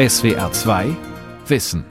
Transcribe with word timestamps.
SWR 0.00 0.50
2 0.50 0.96
Wissen. 1.46 1.84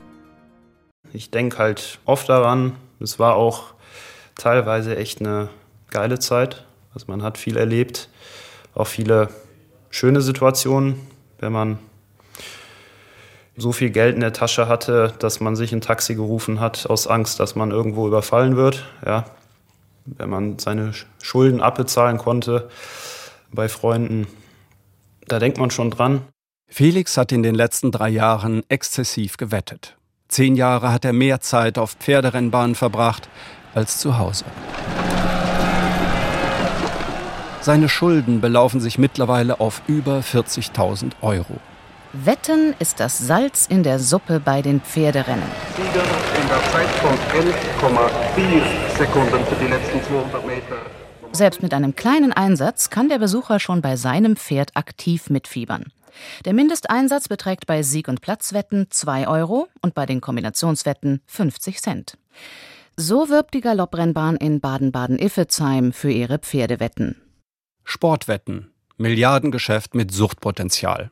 Ich 1.14 1.30
denke 1.30 1.60
halt 1.60 2.00
oft 2.06 2.28
daran, 2.28 2.76
es 3.00 3.20
war 3.20 3.36
auch 3.36 3.76
teilweise 4.34 4.98
echt 4.98 5.20
eine 5.20 5.50
geile 5.92 6.18
Zeit. 6.18 6.66
Also 6.92 7.06
man 7.08 7.22
hat 7.22 7.38
viel 7.38 7.56
erlebt, 7.56 8.10
auch 8.74 8.88
viele 8.88 9.30
schöne 9.92 10.22
Situationen, 10.22 11.00
wenn 11.38 11.54
man 11.54 11.78
so 13.56 13.72
viel 13.72 13.92
Geld 13.92 14.16
in 14.16 14.22
der 14.22 14.34
Tasche 14.34 14.68
hatte, 14.68 15.14
dass 15.20 15.40
man 15.40 15.56
sich 15.56 15.72
ein 15.72 15.82
Taxi 15.82 16.16
gerufen 16.16 16.60
hat 16.60 16.90
aus 16.90 17.06
Angst, 17.06 17.40
dass 17.40 17.54
man 17.54 17.70
irgendwo 17.70 18.08
überfallen 18.08 18.56
wird. 18.56 18.86
Ja, 19.06 19.26
wenn 20.06 20.32
man 20.32 20.58
seine 20.58 20.94
Schulden 21.22 21.62
abbezahlen 21.62 22.18
konnte 22.18 22.70
bei 23.52 23.70
Freunden, 23.70 24.26
da 25.28 25.38
denkt 25.38 25.60
man 25.60 25.70
schon 25.70 25.92
dran. 25.92 26.24
Felix 26.70 27.18
hat 27.18 27.32
in 27.32 27.44
den 27.44 27.56
letzten 27.56 27.92
drei 27.92 28.10
Jahren 28.10 28.64
exzessiv 28.70 29.38
gewettet. 29.38 29.98
Zehn 30.28 30.56
Jahre 30.56 30.94
hat 30.94 31.04
er 31.04 31.14
mehr 31.14 31.42
Zeit 31.42 31.78
auf 31.80 31.94
Pferderennbahnen 31.94 32.76
verbracht 32.76 33.28
als 33.74 33.98
zu 33.98 34.18
Hause. 34.18 34.46
Seine 37.62 37.90
Schulden 37.90 38.40
belaufen 38.40 38.80
sich 38.80 38.98
mittlerweile 38.98 39.60
auf 39.60 39.82
über 39.88 40.20
40.000 40.20 41.14
Euro. 41.22 41.58
Wetten 42.14 42.74
ist 42.80 43.00
das 43.00 43.18
Salz 43.18 43.66
in 43.68 43.84
der 43.84 44.00
Suppe 44.00 44.40
bei 44.40 44.62
den 44.62 44.80
Pferderennen. 44.82 45.44
Sieger 45.76 46.04
in 46.42 46.48
der 46.48 46.64
Zeit 46.72 46.88
von 47.02 47.12
11,4 47.40 48.98
Sekunden 48.98 49.46
für 49.46 49.56
die 49.56 49.68
letzten 49.68 50.02
200 50.04 50.46
Meter. 50.46 50.78
Selbst 51.32 51.62
mit 51.62 51.74
einem 51.74 51.96
kleinen 51.96 52.34
Einsatz 52.34 52.90
kann 52.90 53.10
der 53.10 53.20
Besucher 53.20 53.60
schon 53.60 53.82
bei 53.82 53.96
seinem 53.96 54.36
Pferd 54.36 54.76
aktiv 54.76 55.30
mitfiebern. 55.30 55.92
Der 56.46 56.54
Mindesteinsatz 56.54 57.28
beträgt 57.28 57.66
bei 57.66 57.84
Sieg- 57.84 58.08
und 58.08 58.22
Platzwetten 58.22 58.88
2 58.90 59.28
Euro 59.28 59.68
und 59.82 59.94
bei 59.94 60.06
den 60.06 60.22
Kombinationswetten 60.22 61.22
50 61.28 61.82
Cent. 61.82 62.18
So 62.96 63.30
wirbt 63.30 63.54
die 63.54 63.62
Galopprennbahn 63.62 64.36
in 64.36 64.60
Baden-Baden-Iffezheim 64.60 65.94
für 65.94 66.12
ihre 66.12 66.40
Pferdewetten. 66.40 67.16
Sportwetten. 67.84 68.72
Milliardengeschäft 68.98 69.96
mit 69.96 70.12
Suchtpotenzial. 70.12 71.10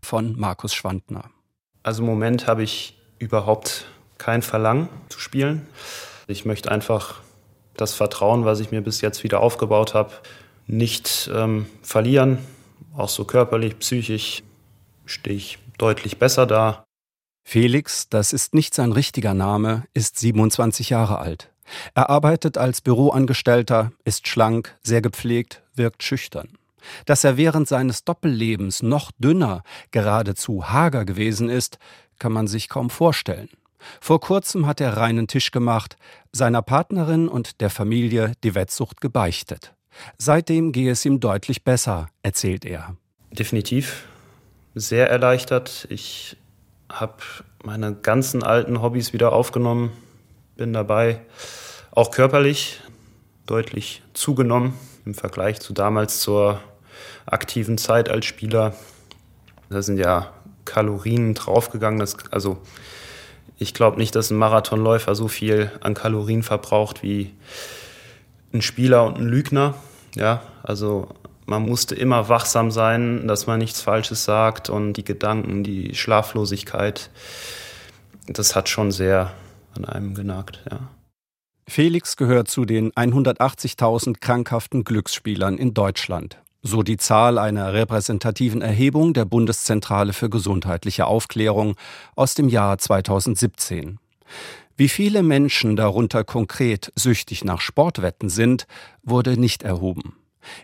Von 0.00 0.38
Markus 0.38 0.74
Schwandner. 0.74 1.30
Also 1.82 2.02
im 2.02 2.08
Moment 2.08 2.46
habe 2.46 2.62
ich 2.62 2.98
überhaupt 3.18 3.86
kein 4.16 4.42
Verlangen 4.42 4.88
zu 5.08 5.20
spielen. 5.20 5.66
Ich 6.26 6.44
möchte 6.44 6.70
einfach 6.70 7.20
das 7.76 7.94
Vertrauen, 7.94 8.44
was 8.44 8.60
ich 8.60 8.70
mir 8.70 8.80
bis 8.80 9.00
jetzt 9.00 9.22
wieder 9.22 9.40
aufgebaut 9.40 9.94
habe, 9.94 10.12
nicht 10.66 11.30
ähm, 11.32 11.66
verlieren. 11.82 12.38
Auch 12.96 13.08
so 13.08 13.24
körperlich, 13.24 13.78
psychisch 13.78 14.42
stehe 15.06 15.36
ich 15.36 15.58
deutlich 15.78 16.18
besser 16.18 16.46
da. 16.46 16.84
Felix, 17.44 18.08
das 18.08 18.32
ist 18.32 18.54
nicht 18.54 18.74
sein 18.74 18.92
richtiger 18.92 19.34
Name, 19.34 19.84
ist 19.94 20.18
27 20.18 20.90
Jahre 20.90 21.18
alt. 21.18 21.50
Er 21.94 22.10
arbeitet 22.10 22.58
als 22.58 22.80
Büroangestellter, 22.80 23.92
ist 24.04 24.28
schlank, 24.28 24.76
sehr 24.82 25.00
gepflegt, 25.00 25.62
wirkt 25.74 26.02
schüchtern. 26.02 26.58
Dass 27.06 27.24
er 27.24 27.36
während 27.36 27.68
seines 27.68 28.04
Doppellebens 28.04 28.82
noch 28.82 29.10
dünner, 29.18 29.62
geradezu 29.90 30.68
hager 30.70 31.04
gewesen 31.04 31.48
ist, 31.48 31.78
kann 32.18 32.32
man 32.32 32.46
sich 32.46 32.68
kaum 32.68 32.90
vorstellen. 32.90 33.48
Vor 34.00 34.20
kurzem 34.20 34.66
hat 34.66 34.80
er 34.80 34.96
reinen 34.96 35.28
Tisch 35.28 35.50
gemacht, 35.50 35.96
seiner 36.32 36.62
Partnerin 36.62 37.28
und 37.28 37.60
der 37.60 37.70
Familie 37.70 38.32
die 38.42 38.54
Wettsucht 38.54 39.00
gebeichtet. 39.00 39.74
Seitdem 40.18 40.72
gehe 40.72 40.92
es 40.92 41.04
ihm 41.04 41.20
deutlich 41.20 41.64
besser, 41.64 42.08
erzählt 42.22 42.64
er. 42.64 42.96
Definitiv 43.30 44.06
sehr 44.74 45.10
erleichtert. 45.10 45.86
Ich 45.90 46.36
habe 46.88 47.16
meine 47.64 47.94
ganzen 47.94 48.42
alten 48.42 48.80
Hobbys 48.80 49.12
wieder 49.12 49.32
aufgenommen, 49.32 49.90
bin 50.56 50.72
dabei, 50.72 51.20
auch 51.90 52.10
körperlich 52.10 52.80
deutlich 53.46 54.02
zugenommen 54.12 54.74
im 55.04 55.14
Vergleich 55.14 55.60
zu 55.60 55.72
damals 55.72 56.20
zur 56.20 56.60
aktiven 57.26 57.78
Zeit 57.78 58.08
als 58.08 58.26
Spieler. 58.26 58.74
Da 59.70 59.82
sind 59.82 59.98
ja 59.98 60.32
Kalorien 60.64 61.34
draufgegangen. 61.34 61.98
Das, 61.98 62.16
also 62.30 62.58
ich 63.56 63.74
glaube 63.74 63.98
nicht, 63.98 64.14
dass 64.14 64.30
ein 64.30 64.38
Marathonläufer 64.38 65.14
so 65.14 65.28
viel 65.28 65.72
an 65.80 65.94
Kalorien 65.94 66.42
verbraucht 66.42 67.02
wie 67.02 67.34
ein 68.52 68.62
Spieler 68.62 69.04
und 69.04 69.18
ein 69.18 69.26
Lügner. 69.26 69.74
Ja, 70.14 70.42
also 70.62 71.08
man 71.46 71.62
musste 71.62 71.94
immer 71.94 72.28
wachsam 72.28 72.70
sein, 72.70 73.26
dass 73.26 73.46
man 73.46 73.58
nichts 73.58 73.80
Falsches 73.80 74.24
sagt 74.24 74.68
und 74.68 74.94
die 74.94 75.04
Gedanken, 75.04 75.64
die 75.64 75.94
Schlaflosigkeit, 75.94 77.10
das 78.26 78.54
hat 78.54 78.68
schon 78.68 78.92
sehr 78.92 79.32
an 79.74 79.84
einem 79.84 80.14
genagt, 80.14 80.62
ja. 80.70 80.80
Felix 81.68 82.16
gehört 82.16 82.48
zu 82.48 82.64
den 82.64 82.92
180.000 82.92 84.20
krankhaften 84.20 84.84
Glücksspielern 84.84 85.58
in 85.58 85.74
Deutschland. 85.74 86.38
So 86.62 86.82
die 86.82 86.96
Zahl 86.96 87.38
einer 87.38 87.74
repräsentativen 87.74 88.62
Erhebung 88.62 89.12
der 89.12 89.26
Bundeszentrale 89.26 90.14
für 90.14 90.30
gesundheitliche 90.30 91.06
Aufklärung 91.06 91.76
aus 92.16 92.34
dem 92.34 92.48
Jahr 92.48 92.78
2017. 92.78 93.98
Wie 94.78 94.88
viele 94.88 95.24
Menschen 95.24 95.74
darunter 95.74 96.22
konkret 96.22 96.92
süchtig 96.94 97.44
nach 97.44 97.60
Sportwetten 97.60 98.28
sind, 98.28 98.68
wurde 99.02 99.36
nicht 99.36 99.64
erhoben. 99.64 100.14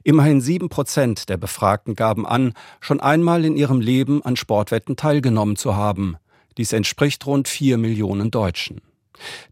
Immerhin 0.05 0.41
sieben 0.41 0.69
Prozent 0.69 1.29
der 1.29 1.37
Befragten 1.37 1.97
gaben 1.97 2.25
an, 2.25 2.53
schon 2.81 3.01
einmal 3.01 3.45
in 3.45 3.57
ihrem 3.57 3.81
Leben 3.81 4.25
an 4.25 4.37
Sportwetten 4.37 4.95
teilgenommen 4.95 5.57
zu 5.57 5.75
haben. 5.75 6.17
Dies 6.57 6.73
entspricht 6.73 7.27
rund 7.27 7.49
vier 7.49 7.77
Millionen 7.77 8.31
Deutschen. 8.31 8.83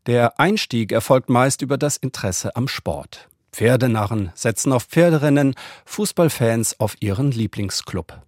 Der 0.07 0.39
Einstieg 0.39 0.93
erfolgt 0.93 1.29
meist 1.29 1.63
über 1.63 1.77
das 1.77 1.97
Interesse 1.97 2.55
am 2.55 2.69
Sport. 2.69 3.29
Pferdenarren 3.53 4.31
setzen 4.37 4.73
auf 4.73 4.85
Pferderennen, 4.85 5.57
Fußballfans 5.87 6.79
auf 6.79 6.95
ihren 7.01 7.33
Lieblingsclub. 7.33 8.23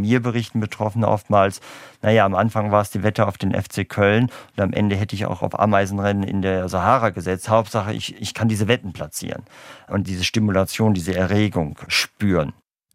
Mir 0.00 0.20
berichten 0.20 0.60
Betroffene 0.60 1.08
oftmals, 1.08 1.60
naja, 2.00 2.24
am 2.24 2.34
Anfang 2.34 2.72
war 2.72 2.82
es 2.82 2.90
die 2.90 3.02
Wette 3.02 3.26
auf 3.26 3.38
den 3.38 3.52
FC 3.54 3.88
Köln 3.88 4.30
und 4.56 4.62
am 4.62 4.72
Ende 4.72 4.96
hätte 4.96 5.14
ich 5.14 5.26
auch 5.26 5.42
auf 5.42 5.58
Ameisenrennen 5.58 6.22
in 6.22 6.42
der 6.42 6.68
Sahara 6.68 7.10
gesetzt. 7.10 7.48
Hauptsache, 7.48 7.92
ich, 7.92 8.20
ich 8.20 8.34
kann 8.34 8.48
diese 8.48 8.68
Wetten 8.68 8.92
platzieren 8.92 9.42
und 9.88 10.06
diese 10.06 10.24
Stimulation, 10.24 10.94
diese 10.94 11.14
Erregung 11.14 11.78
spüren. 11.88 12.52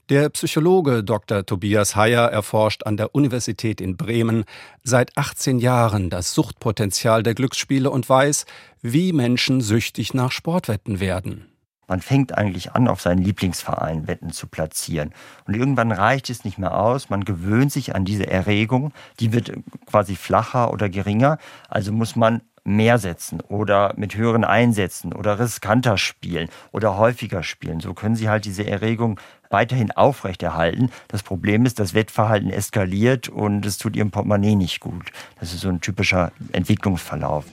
Der 0.09 0.30
Psychologe 0.30 1.03
Dr. 1.03 1.46
Tobias 1.46 1.97
Heyer 1.97 2.31
erforscht 2.31 2.84
an 2.85 2.96
der 2.96 3.14
Universität 3.14 3.81
in 3.81 3.97
Bremen 3.97 4.46
seit 4.81 5.18
18 5.18 5.59
Jahren 5.59 6.09
das 6.09 6.34
Suchtpotenzial 6.34 7.24
der 7.24 7.35
Glücksspiele 7.35 7.91
und 7.91 8.08
weiß, 8.08 8.46
wie 8.81 9.12
Menschen 9.12 9.59
süchtig 9.59 10.14
nach 10.14 10.31
Sportwetten 10.31 11.02
werden. 11.02 11.47
Man 11.88 12.02
fängt 12.02 12.38
eigentlich 12.38 12.74
an, 12.74 12.88
auf 12.88 13.02
seinen 13.02 13.24
Lieblingsverein 13.24 14.08
Wetten 14.08 14.31
zu 14.31 14.48
platzieren. 14.48 15.14
Und 15.46 15.56
irgendwann 15.56 15.92
reicht 15.92 16.30
es 16.30 16.44
nicht 16.44 16.58
mehr 16.58 16.78
aus. 16.78 17.09
Man 17.09 17.24
gewöhnt 17.24 17.72
sich 17.72 17.96
an 17.96 18.06
diese 18.06 18.28
Erregung. 18.28 18.92
Die 19.20 19.31
wird 19.31 19.53
quasi 19.86 20.16
flacher 20.16 20.72
oder 20.74 20.90
geringer. 20.90 21.38
Also 21.70 21.92
muss 21.94 22.16
man 22.16 22.42
mehr 22.68 22.97
setzen 22.97 23.40
oder 23.40 23.94
mit 23.96 24.16
höheren 24.16 24.44
Einsätzen 24.44 25.14
oder 25.14 25.40
riskanter 25.40 25.97
spielen 25.97 26.50
oder 26.74 26.97
häufiger 26.97 27.42
spielen. 27.42 27.80
So 27.80 27.94
können 27.94 28.18
Sie 28.18 28.28
halt 28.28 28.44
diese 28.44 28.68
Erregung 28.68 29.20
weiterhin 29.50 29.92
aufrechterhalten. 29.92 30.92
Das 31.08 31.24
Problem 31.24 31.66
ist, 31.66 31.80
das 31.80 31.94
Wettverhalten 31.94 32.50
eskaliert 32.50 33.30
und 33.30 33.66
es 33.66 33.78
tut 33.78 33.96
Ihrem 33.96 34.12
Portemonnaie 34.12 34.56
nicht 34.56 34.81
gut. 34.81 35.12
Das 35.40 35.53
ist 35.53 35.62
so 35.62 35.70
ein 35.70 35.80
typischer 35.80 36.34
Entwicklungsverlauf. 36.52 37.46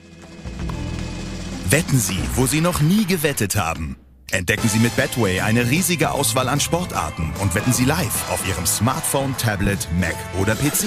Wetten 1.70 1.98
Sie, 1.98 2.18
wo 2.34 2.46
Sie 2.46 2.60
noch 2.60 2.80
nie 2.80 3.06
gewettet 3.06 3.56
haben. 3.56 3.96
Entdecken 4.30 4.68
Sie 4.68 4.78
mit 4.78 4.96
Betway 4.96 5.40
eine 5.40 5.68
riesige 5.70 6.10
Auswahl 6.10 6.48
an 6.48 6.60
Sportarten 6.60 7.32
und 7.40 7.54
wetten 7.54 7.72
Sie 7.72 7.84
live 7.84 8.30
auf 8.30 8.46
Ihrem 8.48 8.66
Smartphone, 8.66 9.36
Tablet, 9.36 9.88
Mac 9.98 10.16
oder 10.40 10.54
PC. 10.54 10.86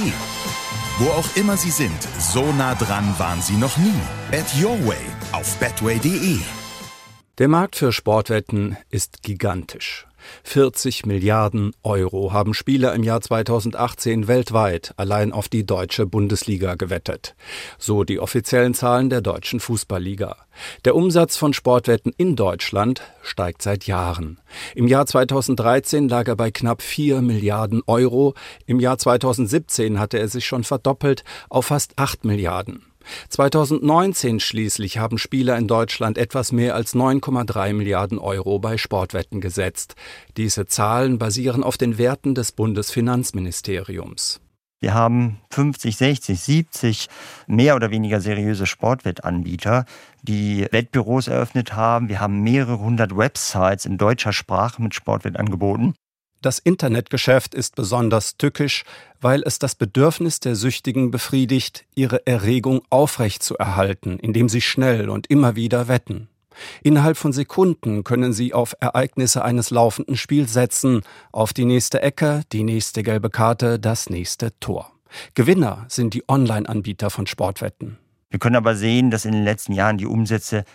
Wo 0.99 1.09
auch 1.11 1.27
immer 1.35 1.57
Sie 1.57 1.71
sind, 1.71 2.07
so 2.19 2.51
nah 2.53 2.75
dran 2.75 3.13
waren 3.17 3.41
Sie 3.41 3.55
noch 3.55 3.77
nie. 3.77 3.93
Bet 4.31 4.45
Your 4.61 4.77
Way 4.87 4.97
auf 5.31 5.55
betway.de. 5.57 6.39
Der 7.37 7.47
Markt 7.47 7.75
für 7.75 7.93
Sportwetten 7.93 8.77
ist 8.89 9.21
gigantisch. 9.21 10.07
40 10.43 11.05
Milliarden 11.05 11.71
Euro 11.83 12.33
haben 12.33 12.55
Spieler 12.55 12.95
im 12.95 13.03
Jahr 13.03 13.21
2018 13.21 14.27
weltweit 14.27 14.95
allein 14.97 15.31
auf 15.31 15.47
die 15.47 15.63
deutsche 15.63 16.07
Bundesliga 16.07 16.73
gewettet. 16.73 17.35
So 17.77 18.03
die 18.03 18.19
offiziellen 18.19 18.73
Zahlen 18.73 19.11
der 19.11 19.21
deutschen 19.21 19.59
Fußballliga. 19.59 20.35
Der 20.83 20.95
Umsatz 20.95 21.37
von 21.37 21.53
Sportwetten 21.53 22.11
in 22.17 22.35
Deutschland 22.35 23.03
steigt 23.21 23.61
seit 23.61 23.85
Jahren. 23.85 24.39
Im 24.73 24.87
Jahr 24.87 25.05
2013 25.05 26.09
lag 26.09 26.27
er 26.27 26.35
bei 26.35 26.49
knapp 26.49 26.81
4 26.81 27.21
Milliarden 27.21 27.83
Euro. 27.85 28.33
Im 28.65 28.79
Jahr 28.79 28.97
2017 28.97 29.99
hatte 29.99 30.17
er 30.17 30.27
sich 30.27 30.47
schon 30.47 30.63
verdoppelt 30.63 31.23
auf 31.49 31.67
fast 31.67 31.99
8 31.99 32.25
Milliarden. 32.25 32.81
2019 33.29 34.39
schließlich 34.39 34.97
haben 34.97 35.17
Spieler 35.17 35.57
in 35.57 35.67
Deutschland 35.67 36.17
etwas 36.17 36.51
mehr 36.51 36.75
als 36.75 36.95
9,3 36.95 37.73
Milliarden 37.73 38.19
Euro 38.19 38.59
bei 38.59 38.77
Sportwetten 38.77 39.41
gesetzt. 39.41 39.95
Diese 40.37 40.65
Zahlen 40.65 41.17
basieren 41.17 41.63
auf 41.63 41.77
den 41.77 41.97
Werten 41.97 42.35
des 42.35 42.51
Bundesfinanzministeriums. 42.51 44.41
Wir 44.79 44.93
haben 44.93 45.39
50, 45.51 45.97
60, 45.97 46.39
70 46.39 47.07
mehr 47.47 47.75
oder 47.75 47.89
weniger 47.89 48.21
seriöse 48.21 48.67
Sportwettanbieter, 48.67 49.85
die 50.21 50.67
Wettbüros 50.71 51.27
eröffnet 51.27 51.73
haben. 51.73 52.09
Wir 52.09 52.19
haben 52.19 52.41
mehrere 52.41 52.79
hundert 52.79 53.17
Websites 53.17 53.85
in 53.85 53.97
deutscher 53.97 54.33
Sprache 54.33 54.81
mit 54.81 54.93
Sportwettangeboten. 54.93 55.95
Das 56.41 56.59
Internetgeschäft 56.59 57.55
ist 57.55 57.75
besonders 57.75 58.37
tückisch, 58.37 58.83
weil 59.19 59.41
es 59.43 59.57
das 59.57 59.75
Bedürfnis 59.75 60.39
der 60.39 60.55
Süchtigen 60.55 61.09
befriedigt, 61.09 61.85
ihre 61.95 62.25
Erregung 62.27 62.81
aufrechtzuerhalten, 62.89 64.19
indem 64.19 64.47
sie 64.47 64.61
schnell 64.61 65.09
und 65.09 65.27
immer 65.27 65.55
wieder 65.55 65.87
wetten. 65.87 66.29
Innerhalb 66.83 67.17
von 67.17 67.33
Sekunden 67.33 68.03
können 68.03 68.33
Sie 68.33 68.53
auf 68.53 68.75
Ereignisse 68.79 69.43
eines 69.43 69.69
laufenden 69.69 70.17
Spiels 70.17 70.53
setzen, 70.53 71.01
auf 71.31 71.53
die 71.53 71.65
nächste 71.65 72.01
Ecke, 72.01 72.41
die 72.51 72.63
nächste 72.63 73.03
gelbe 73.03 73.29
Karte, 73.29 73.79
das 73.79 74.09
nächste 74.09 74.57
Tor. 74.59 74.91
Gewinner 75.35 75.85
sind 75.87 76.13
die 76.13 76.27
Online-Anbieter 76.27 77.09
von 77.09 77.27
Sportwetten. 77.27 77.97
Wir 78.29 78.39
können 78.39 78.55
aber 78.55 78.75
sehen, 78.75 79.09
dass 79.11 79.25
in 79.25 79.31
den 79.31 79.43
letzten 79.43 79.73
Jahren 79.73 79.97
die 79.97 80.05
Umsätze 80.05 80.65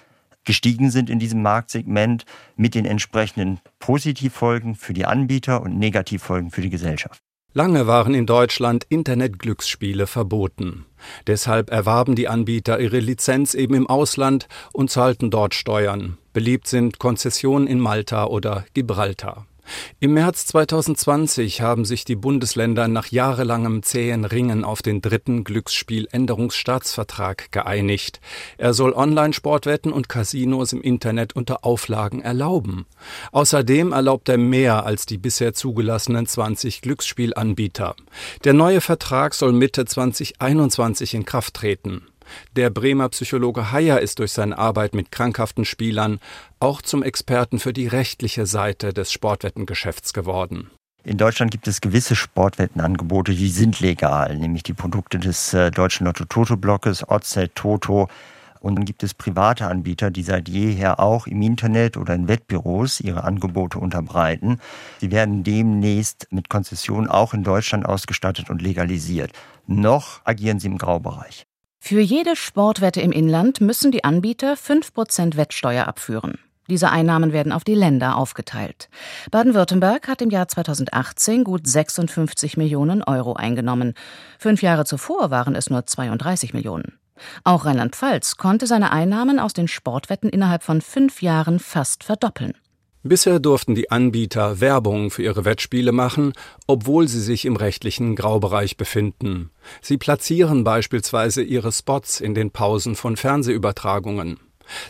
gestiegen 0.44 0.90
sind 0.90 1.10
in 1.10 1.18
diesem 1.18 1.42
Marktsegment 1.42 2.24
mit 2.56 2.74
den 2.74 2.84
entsprechenden 2.84 3.60
Positivfolgen 3.78 4.74
für 4.74 4.92
die 4.92 5.06
Anbieter 5.06 5.62
und 5.62 5.78
Negativfolgen 5.78 6.50
für 6.50 6.60
die 6.60 6.70
Gesellschaft. 6.70 7.20
Lange 7.54 7.86
waren 7.86 8.14
in 8.14 8.24
Deutschland 8.24 8.86
Internetglücksspiele 8.88 10.06
verboten. 10.06 10.86
Deshalb 11.26 11.70
erwarben 11.70 12.14
die 12.14 12.26
Anbieter 12.26 12.80
ihre 12.80 12.98
Lizenz 12.98 13.52
eben 13.52 13.74
im 13.74 13.86
Ausland 13.86 14.48
und 14.72 14.90
zahlten 14.90 15.30
dort 15.30 15.54
Steuern. 15.54 16.16
Beliebt 16.32 16.66
sind 16.66 16.98
Konzessionen 16.98 17.66
in 17.66 17.78
Malta 17.78 18.24
oder 18.24 18.64
Gibraltar. 18.72 19.46
Im 20.00 20.14
März 20.14 20.46
2020 20.46 21.60
haben 21.60 21.84
sich 21.84 22.04
die 22.04 22.16
Bundesländer 22.16 22.88
nach 22.88 23.06
jahrelangem 23.06 23.82
zähen 23.82 24.24
Ringen 24.24 24.64
auf 24.64 24.82
den 24.82 25.00
dritten 25.00 25.44
Glücksspieländerungsstaatsvertrag 25.44 27.52
geeinigt. 27.52 28.20
Er 28.58 28.74
soll 28.74 28.92
Online-Sportwetten 28.92 29.92
und 29.92 30.08
Casinos 30.08 30.72
im 30.72 30.82
Internet 30.82 31.36
unter 31.36 31.64
Auflagen 31.64 32.20
erlauben. 32.20 32.86
Außerdem 33.30 33.92
erlaubt 33.92 34.28
er 34.28 34.38
mehr 34.38 34.84
als 34.84 35.06
die 35.06 35.18
bisher 35.18 35.54
zugelassenen 35.54 36.26
20 36.26 36.82
Glücksspielanbieter. 36.82 37.94
Der 38.44 38.54
neue 38.54 38.80
Vertrag 38.80 39.34
soll 39.34 39.52
Mitte 39.52 39.84
2021 39.84 41.14
in 41.14 41.24
Kraft 41.24 41.54
treten. 41.54 42.08
Der 42.56 42.70
Bremer 42.70 43.08
Psychologe 43.08 43.72
Heyer 43.72 44.00
ist 44.00 44.18
durch 44.18 44.32
seine 44.32 44.58
Arbeit 44.58 44.94
mit 44.94 45.10
krankhaften 45.10 45.64
Spielern 45.64 46.20
auch 46.60 46.82
zum 46.82 47.02
Experten 47.02 47.58
für 47.58 47.72
die 47.72 47.86
rechtliche 47.86 48.46
Seite 48.46 48.92
des 48.92 49.12
Sportwettengeschäfts 49.12 50.12
geworden. 50.12 50.70
In 51.04 51.18
Deutschland 51.18 51.50
gibt 51.50 51.66
es 51.66 51.80
gewisse 51.80 52.14
Sportwettenangebote, 52.14 53.34
die 53.34 53.48
sind 53.48 53.80
legal, 53.80 54.36
nämlich 54.36 54.62
die 54.62 54.72
Produkte 54.72 55.18
des 55.18 55.52
äh, 55.52 55.72
deutschen 55.72 56.06
Lotto-Toto-Blockes, 56.06 57.08
Oddset, 57.08 57.56
Toto. 57.56 58.08
Und 58.60 58.76
dann 58.76 58.84
gibt 58.84 59.02
es 59.02 59.12
private 59.12 59.66
Anbieter, 59.66 60.12
die 60.12 60.22
seit 60.22 60.48
jeher 60.48 61.00
auch 61.00 61.26
im 61.26 61.42
Internet 61.42 61.96
oder 61.96 62.14
in 62.14 62.28
Wettbüros 62.28 63.00
ihre 63.00 63.24
Angebote 63.24 63.80
unterbreiten. 63.80 64.60
Sie 65.00 65.10
werden 65.10 65.42
demnächst 65.42 66.28
mit 66.30 66.48
Konzessionen 66.48 67.08
auch 67.08 67.34
in 67.34 67.42
Deutschland 67.42 67.84
ausgestattet 67.84 68.48
und 68.48 68.62
legalisiert. 68.62 69.32
Noch 69.66 70.20
agieren 70.24 70.60
sie 70.60 70.68
im 70.68 70.78
Graubereich. 70.78 71.46
Für 71.84 72.00
jede 72.00 72.36
Sportwette 72.36 73.00
im 73.00 73.10
Inland 73.10 73.60
müssen 73.60 73.90
die 73.90 74.04
Anbieter 74.04 74.54
5% 74.54 75.36
Wettsteuer 75.36 75.88
abführen. 75.88 76.38
Diese 76.68 76.90
Einnahmen 76.90 77.32
werden 77.32 77.50
auf 77.50 77.64
die 77.64 77.74
Länder 77.74 78.16
aufgeteilt. 78.16 78.88
Baden-Württemberg 79.32 80.06
hat 80.06 80.22
im 80.22 80.30
Jahr 80.30 80.46
2018 80.46 81.42
gut 81.42 81.66
56 81.66 82.56
Millionen 82.56 83.02
Euro 83.02 83.32
eingenommen. 83.32 83.94
Fünf 84.38 84.62
Jahre 84.62 84.84
zuvor 84.84 85.32
waren 85.32 85.56
es 85.56 85.70
nur 85.70 85.84
32 85.84 86.54
Millionen. 86.54 87.00
Auch 87.42 87.64
Rheinland-Pfalz 87.64 88.36
konnte 88.36 88.68
seine 88.68 88.92
Einnahmen 88.92 89.40
aus 89.40 89.52
den 89.52 89.66
Sportwetten 89.66 90.30
innerhalb 90.30 90.62
von 90.62 90.82
fünf 90.82 91.20
Jahren 91.20 91.58
fast 91.58 92.04
verdoppeln. 92.04 92.54
Bisher 93.04 93.40
durften 93.40 93.74
die 93.74 93.90
Anbieter 93.90 94.60
Werbung 94.60 95.10
für 95.10 95.24
ihre 95.24 95.44
Wettspiele 95.44 95.90
machen, 95.90 96.32
obwohl 96.68 97.08
sie 97.08 97.20
sich 97.20 97.44
im 97.44 97.56
rechtlichen 97.56 98.14
Graubereich 98.14 98.76
befinden. 98.76 99.50
Sie 99.80 99.98
platzieren 99.98 100.62
beispielsweise 100.62 101.42
ihre 101.42 101.72
Spots 101.72 102.20
in 102.20 102.34
den 102.34 102.52
Pausen 102.52 102.94
von 102.94 103.16
Fernsehübertragungen. 103.16 104.38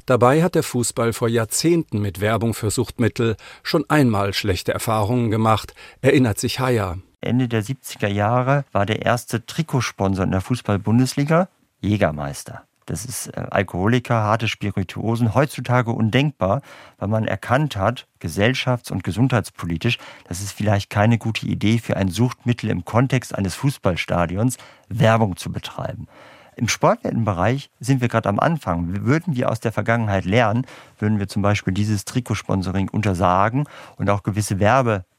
Dabei 0.04 0.42
hat 0.42 0.54
der 0.54 0.62
Fußball 0.62 1.14
vor 1.14 1.28
Jahrzehnten 1.28 2.00
mit 2.00 2.20
Werbung 2.20 2.52
für 2.52 2.70
Suchtmittel 2.70 3.36
schon 3.62 3.88
einmal 3.88 4.34
schlechte 4.34 4.72
Erfahrungen 4.72 5.30
gemacht, 5.30 5.74
erinnert 6.02 6.38
sich 6.38 6.60
Heyer. 6.60 6.98
Ende 7.22 7.48
der 7.48 7.64
70er 7.64 8.08
Jahre 8.08 8.64
war 8.72 8.84
der 8.84 9.02
erste 9.02 9.46
Trikotsponsor 9.46 10.24
in 10.24 10.32
der 10.32 10.40
Fußball-Bundesliga 10.40 11.48
Jägermeister. 11.80 12.64
Das 12.92 13.06
ist 13.06 13.28
äh, 13.28 13.46
Alkoholiker, 13.50 14.16
harte 14.16 14.48
Spirituosen, 14.48 15.34
heutzutage 15.34 15.92
undenkbar, 15.92 16.60
weil 16.98 17.08
man 17.08 17.24
erkannt 17.24 17.74
hat, 17.74 18.06
gesellschafts- 18.20 18.92
und 18.92 19.02
gesundheitspolitisch, 19.02 19.96
dass 20.28 20.42
es 20.42 20.52
vielleicht 20.52 20.90
keine 20.90 21.16
gute 21.16 21.46
Idee 21.46 21.78
für 21.78 21.96
ein 21.96 22.08
Suchtmittel 22.08 22.68
im 22.68 22.84
Kontext 22.84 23.34
eines 23.34 23.54
Fußballstadions 23.54 24.58
Werbung 24.90 25.38
zu 25.38 25.50
betreiben. 25.50 26.06
Im 26.54 26.68
Sportwettenbereich 26.68 27.70
sind 27.80 28.02
wir 28.02 28.08
gerade 28.08 28.28
am 28.28 28.38
Anfang. 28.38 29.06
Würden 29.06 29.36
wir 29.36 29.50
aus 29.50 29.60
der 29.60 29.72
Vergangenheit 29.72 30.26
lernen, 30.26 30.66
würden 30.98 31.18
wir 31.18 31.28
zum 31.28 31.40
Beispiel 31.40 31.72
dieses 31.72 32.04
Trikotsponsoring 32.04 32.90
untersagen 32.90 33.64
und 33.96 34.10
auch 34.10 34.22
gewisse 34.22 34.60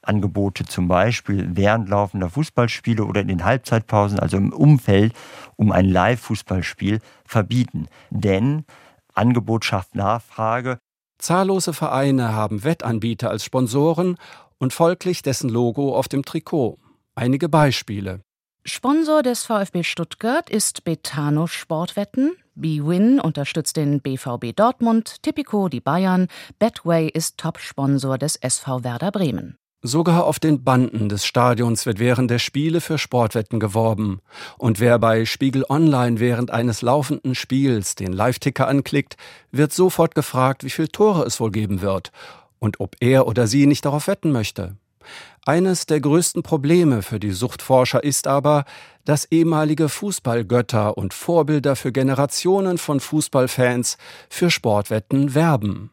Werbeangebote 0.03 0.65
zum 0.65 0.87
Beispiel 0.87 1.49
während 1.53 1.89
laufender 1.89 2.29
Fußballspiele 2.29 3.03
oder 3.03 3.21
in 3.21 3.27
den 3.27 3.45
Halbzeitpausen, 3.45 4.19
also 4.19 4.37
im 4.37 4.53
Umfeld 4.53 5.13
um 5.55 5.71
ein 5.71 5.85
Live-Fußballspiel, 5.85 6.99
verbieten. 7.25 7.87
Denn 8.09 8.65
Angebot 9.13 9.65
schafft 9.65 9.95
Nachfrage. 9.95 10.79
Zahllose 11.19 11.73
Vereine 11.73 12.33
haben 12.33 12.63
Wettanbieter 12.63 13.29
als 13.29 13.45
Sponsoren 13.45 14.17
und 14.57 14.73
folglich 14.73 15.21
dessen 15.21 15.49
Logo 15.49 15.95
auf 15.95 16.07
dem 16.07 16.25
Trikot. 16.25 16.77
Einige 17.15 17.47
Beispiele. 17.47 18.21
Sponsor 18.65 19.23
des 19.23 19.43
VfB 19.43 19.83
Stuttgart 19.83 20.49
ist 20.49 20.83
Betano 20.83 21.47
Sportwetten. 21.47 22.31
BWin 22.55 23.19
unterstützt 23.19 23.77
den 23.77 23.99
BVB 24.01 24.55
Dortmund, 24.55 25.21
Tipico 25.21 25.67
die 25.67 25.81
Bayern, 25.81 26.27
Betway 26.59 27.09
ist 27.09 27.37
Top-Sponsor 27.37 28.17
des 28.17 28.35
SV 28.37 28.83
Werder 28.83 29.11
Bremen. 29.11 29.57
Sogar 29.85 30.23
auf 30.23 30.39
den 30.39 30.63
Banden 30.63 31.09
des 31.09 31.25
Stadions 31.25 31.85
wird 31.85 31.99
während 31.99 32.31
der 32.31 32.39
Spiele 32.39 32.79
für 32.79 32.97
Sportwetten 32.97 33.59
geworben. 33.59 34.21
Und 34.57 34.79
wer 34.79 34.97
bei 34.97 35.25
Spiegel 35.25 35.65
Online 35.67 36.21
während 36.21 36.51
eines 36.51 36.81
laufenden 36.81 37.35
Spiels 37.35 37.95
den 37.95 38.13
Live-Ticker 38.13 38.65
anklickt, 38.65 39.17
wird 39.51 39.73
sofort 39.73 40.15
gefragt, 40.15 40.63
wie 40.63 40.69
viele 40.69 40.87
Tore 40.87 41.25
es 41.25 41.41
wohl 41.41 41.51
geben 41.51 41.81
wird 41.81 42.13
und 42.59 42.79
ob 42.79 42.95
er 43.01 43.27
oder 43.27 43.45
sie 43.45 43.65
nicht 43.65 43.83
darauf 43.83 44.07
wetten 44.07 44.31
möchte. 44.31 44.77
Eines 45.45 45.85
der 45.85 45.99
größten 45.99 46.43
Probleme 46.43 47.01
für 47.01 47.19
die 47.19 47.31
Suchtforscher 47.31 48.05
ist 48.05 48.25
aber, 48.25 48.63
dass 49.03 49.25
ehemalige 49.25 49.89
Fußballgötter 49.89 50.97
und 50.97 51.13
Vorbilder 51.13 51.75
für 51.75 51.91
Generationen 51.91 52.77
von 52.77 53.01
Fußballfans 53.01 53.97
für 54.29 54.49
Sportwetten 54.49 55.35
werben. 55.35 55.89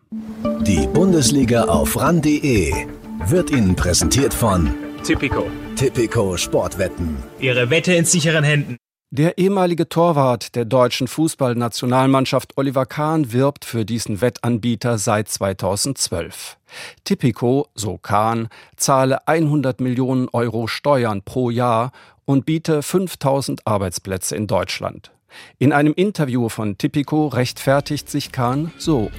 Die 0.61 0.87
Bundesliga 0.87 1.65
auf 1.65 2.01
ran.de 2.01 2.87
wird 3.27 3.51
Ihnen 3.51 3.77
präsentiert 3.77 4.33
von 4.33 4.75
Tipico. 5.05 5.47
Tipico 5.77 6.37
Sportwetten. 6.37 7.17
Ihre 7.39 7.71
Wette 7.71 7.93
in 7.93 8.05
sicheren 8.05 8.45
Händen. 8.45 8.77
Der 9.13 9.39
ehemalige 9.39 9.89
Torwart 9.89 10.55
der 10.55 10.65
deutschen 10.65 11.09
Fußballnationalmannschaft 11.09 12.57
Oliver 12.57 12.87
Kahn 12.87 13.33
wirbt 13.33 13.65
für 13.65 13.85
diesen 13.85 14.21
Wettanbieter 14.21 14.99
seit 14.99 15.29
2012. 15.29 16.59
Tipico, 17.05 17.67
so 17.75 17.99
Kahn, 17.99 18.49
zahle 18.77 19.27
100 19.27 19.81
Millionen 19.81 20.29
Euro 20.29 20.69
Steuern 20.69 21.23
pro 21.23 21.51
Jahr 21.51 21.91
und 22.25 22.47
biete 22.47 22.83
5000 22.83 23.67
Arbeitsplätze 23.67 24.37
in 24.37 24.47
Deutschland. 24.47 25.11
In 25.59 25.73
einem 25.73 25.93
Interview 25.95 26.49
von 26.49 26.79
Tipico 26.79 27.27
rechtfertigt 27.27 28.09
sich 28.09 28.31
Kahn 28.31 28.73
so. 28.79 29.11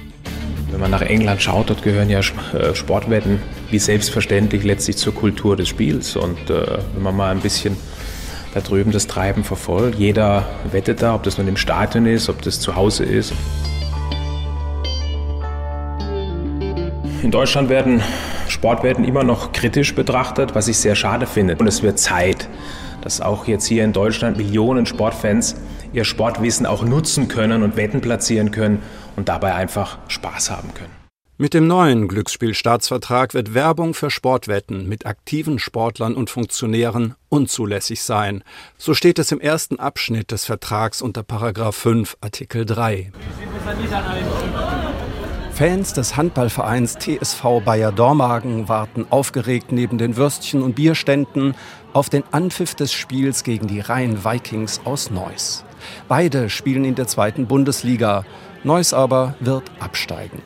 Wenn 0.72 0.80
man 0.80 0.90
nach 0.90 1.02
England 1.02 1.42
schaut, 1.42 1.68
dort 1.68 1.82
gehören 1.82 2.08
ja 2.08 2.20
äh, 2.20 2.74
Sportwetten 2.74 3.42
wie 3.70 3.78
selbstverständlich 3.78 4.64
letztlich 4.64 4.96
zur 4.96 5.14
Kultur 5.14 5.54
des 5.54 5.68
Spiels. 5.68 6.16
Und 6.16 6.48
äh, 6.48 6.78
wenn 6.94 7.02
man 7.02 7.14
mal 7.14 7.30
ein 7.30 7.40
bisschen 7.40 7.76
da 8.54 8.60
drüben 8.60 8.90
das 8.90 9.06
Treiben 9.06 9.44
verfolgt. 9.44 9.98
Jeder 9.98 10.46
wettet 10.70 11.02
da, 11.02 11.14
ob 11.14 11.22
das 11.22 11.38
nun 11.38 11.48
im 11.48 11.56
Stadion 11.56 12.06
ist, 12.06 12.28
ob 12.28 12.42
das 12.42 12.60
zu 12.60 12.76
Hause 12.76 13.04
ist. 13.04 13.32
In 17.22 17.30
Deutschland 17.30 17.68
werden 17.68 18.02
Sportwetten 18.48 19.04
immer 19.04 19.24
noch 19.24 19.52
kritisch 19.52 19.94
betrachtet, 19.94 20.54
was 20.54 20.68
ich 20.68 20.76
sehr 20.76 20.94
schade 20.94 21.26
finde. 21.26 21.56
Und 21.56 21.66
es 21.66 21.82
wird 21.82 21.98
Zeit, 21.98 22.48
dass 23.00 23.20
auch 23.20 23.46
jetzt 23.46 23.66
hier 23.66 23.84
in 23.84 23.92
Deutschland 23.92 24.36
Millionen 24.36 24.86
Sportfans 24.86 25.56
ihr 25.92 26.04
Sportwissen 26.04 26.66
auch 26.66 26.84
nutzen 26.84 27.28
können 27.28 27.62
und 27.62 27.76
Wetten 27.76 28.00
platzieren 28.00 28.50
können 28.50 28.82
und 29.16 29.28
dabei 29.28 29.54
einfach 29.54 29.98
Spaß 30.08 30.50
haben 30.50 30.74
können. 30.74 31.02
Mit 31.38 31.54
dem 31.54 31.66
neuen 31.66 32.06
Glücksspielstaatsvertrag 32.08 33.34
wird 33.34 33.52
Werbung 33.52 33.94
für 33.94 34.10
Sportwetten 34.10 34.88
mit 34.88 35.06
aktiven 35.06 35.58
Sportlern 35.58 36.14
und 36.14 36.30
Funktionären 36.30 37.14
unzulässig 37.30 38.02
sein. 38.02 38.44
So 38.78 38.94
steht 38.94 39.18
es 39.18 39.32
im 39.32 39.40
ersten 39.40 39.80
Abschnitt 39.80 40.30
des 40.30 40.44
Vertrags 40.44 41.02
unter 41.02 41.22
Paragraph 41.22 41.74
5 41.74 42.18
Artikel 42.20 42.64
3. 42.64 43.10
Fans 45.52 45.92
des 45.92 46.16
Handballvereins 46.16 46.98
TSV 46.98 47.62
Bayer 47.64 47.92
Dormagen 47.92 48.68
warten 48.68 49.06
aufgeregt 49.10 49.72
neben 49.72 49.98
den 49.98 50.16
Würstchen 50.16 50.62
und 50.62 50.74
Bierständen 50.74 51.54
auf 51.92 52.08
den 52.08 52.24
Anpfiff 52.30 52.74
des 52.74 52.92
Spiels 52.92 53.42
gegen 53.42 53.66
die 53.66 53.80
Rhein 53.80 54.24
Vikings 54.24 54.80
aus 54.84 55.10
Neuss. 55.10 55.64
Beide 56.08 56.50
spielen 56.50 56.84
in 56.84 56.94
der 56.94 57.06
zweiten 57.06 57.46
Bundesliga. 57.46 58.24
Neuss 58.64 58.94
aber 58.94 59.34
wird 59.40 59.64
absteigen. 59.80 60.42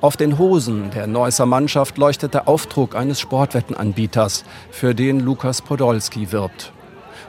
Auf 0.00 0.16
den 0.16 0.38
Hosen 0.38 0.90
der 0.90 1.06
Neusser 1.06 1.46
Mannschaft 1.46 1.98
leuchtet 1.98 2.34
der 2.34 2.48
Aufdruck 2.48 2.94
eines 2.94 3.20
Sportwettenanbieters, 3.20 4.44
für 4.70 4.94
den 4.94 5.20
Lukas 5.20 5.62
Podolski 5.62 6.32
wirbt. 6.32 6.72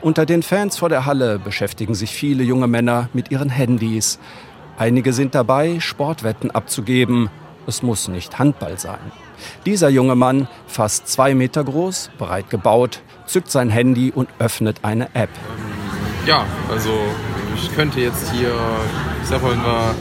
Unter 0.02 0.26
den 0.26 0.44
Fans 0.44 0.78
vor 0.78 0.90
der 0.90 1.06
Halle 1.06 1.40
beschäftigen 1.40 1.94
sich 1.94 2.12
viele 2.12 2.44
junge 2.44 2.68
Männer 2.68 3.10
mit 3.14 3.32
ihren 3.32 3.50
Handys. 3.50 4.20
Einige 4.78 5.12
sind 5.14 5.36
dabei, 5.36 5.80
Sportwetten 5.80 6.52
abzugeben. 6.52 7.30
Es 7.68 7.84
muss 7.84 8.08
nicht 8.08 8.40
Handball 8.40 8.80
sein. 8.80 9.00
Dieser 9.66 9.90
junge 9.90 10.16
Mann, 10.16 10.48
fast 10.68 11.08
zwei 11.08 11.36
Meter 11.36 11.64
groß, 11.64 12.12
breit 12.18 12.50
gebaut, 12.50 13.02
zückt 13.26 13.52
sein 13.52 13.70
Handy 13.70 14.12
und 14.14 14.30
öffnet 14.40 14.78
eine 14.84 15.14
App. 15.16 15.30
Ja, 16.26 16.46
also 16.70 16.92
ich 17.56 17.74
könnte 17.76 18.00
jetzt 18.00 18.32
hier, 18.32 18.54
ich 19.22 19.28
sag 19.28 19.42
mal, 19.42 19.96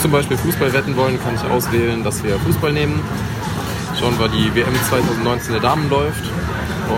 zum 0.00 0.12
Beispiel 0.12 0.36
Fußball 0.38 0.72
wetten 0.72 0.96
wollen, 0.96 1.20
kann 1.22 1.34
ich 1.34 1.44
auswählen, 1.50 2.02
dass 2.02 2.24
wir 2.24 2.38
Fußball 2.38 2.72
nehmen. 2.72 3.00
Schauen 3.98 4.18
wir, 4.18 4.28
die 4.28 4.54
WM 4.54 4.74
2019 4.88 5.52
der 5.52 5.60
Damen 5.60 5.90
läuft. 5.90 6.24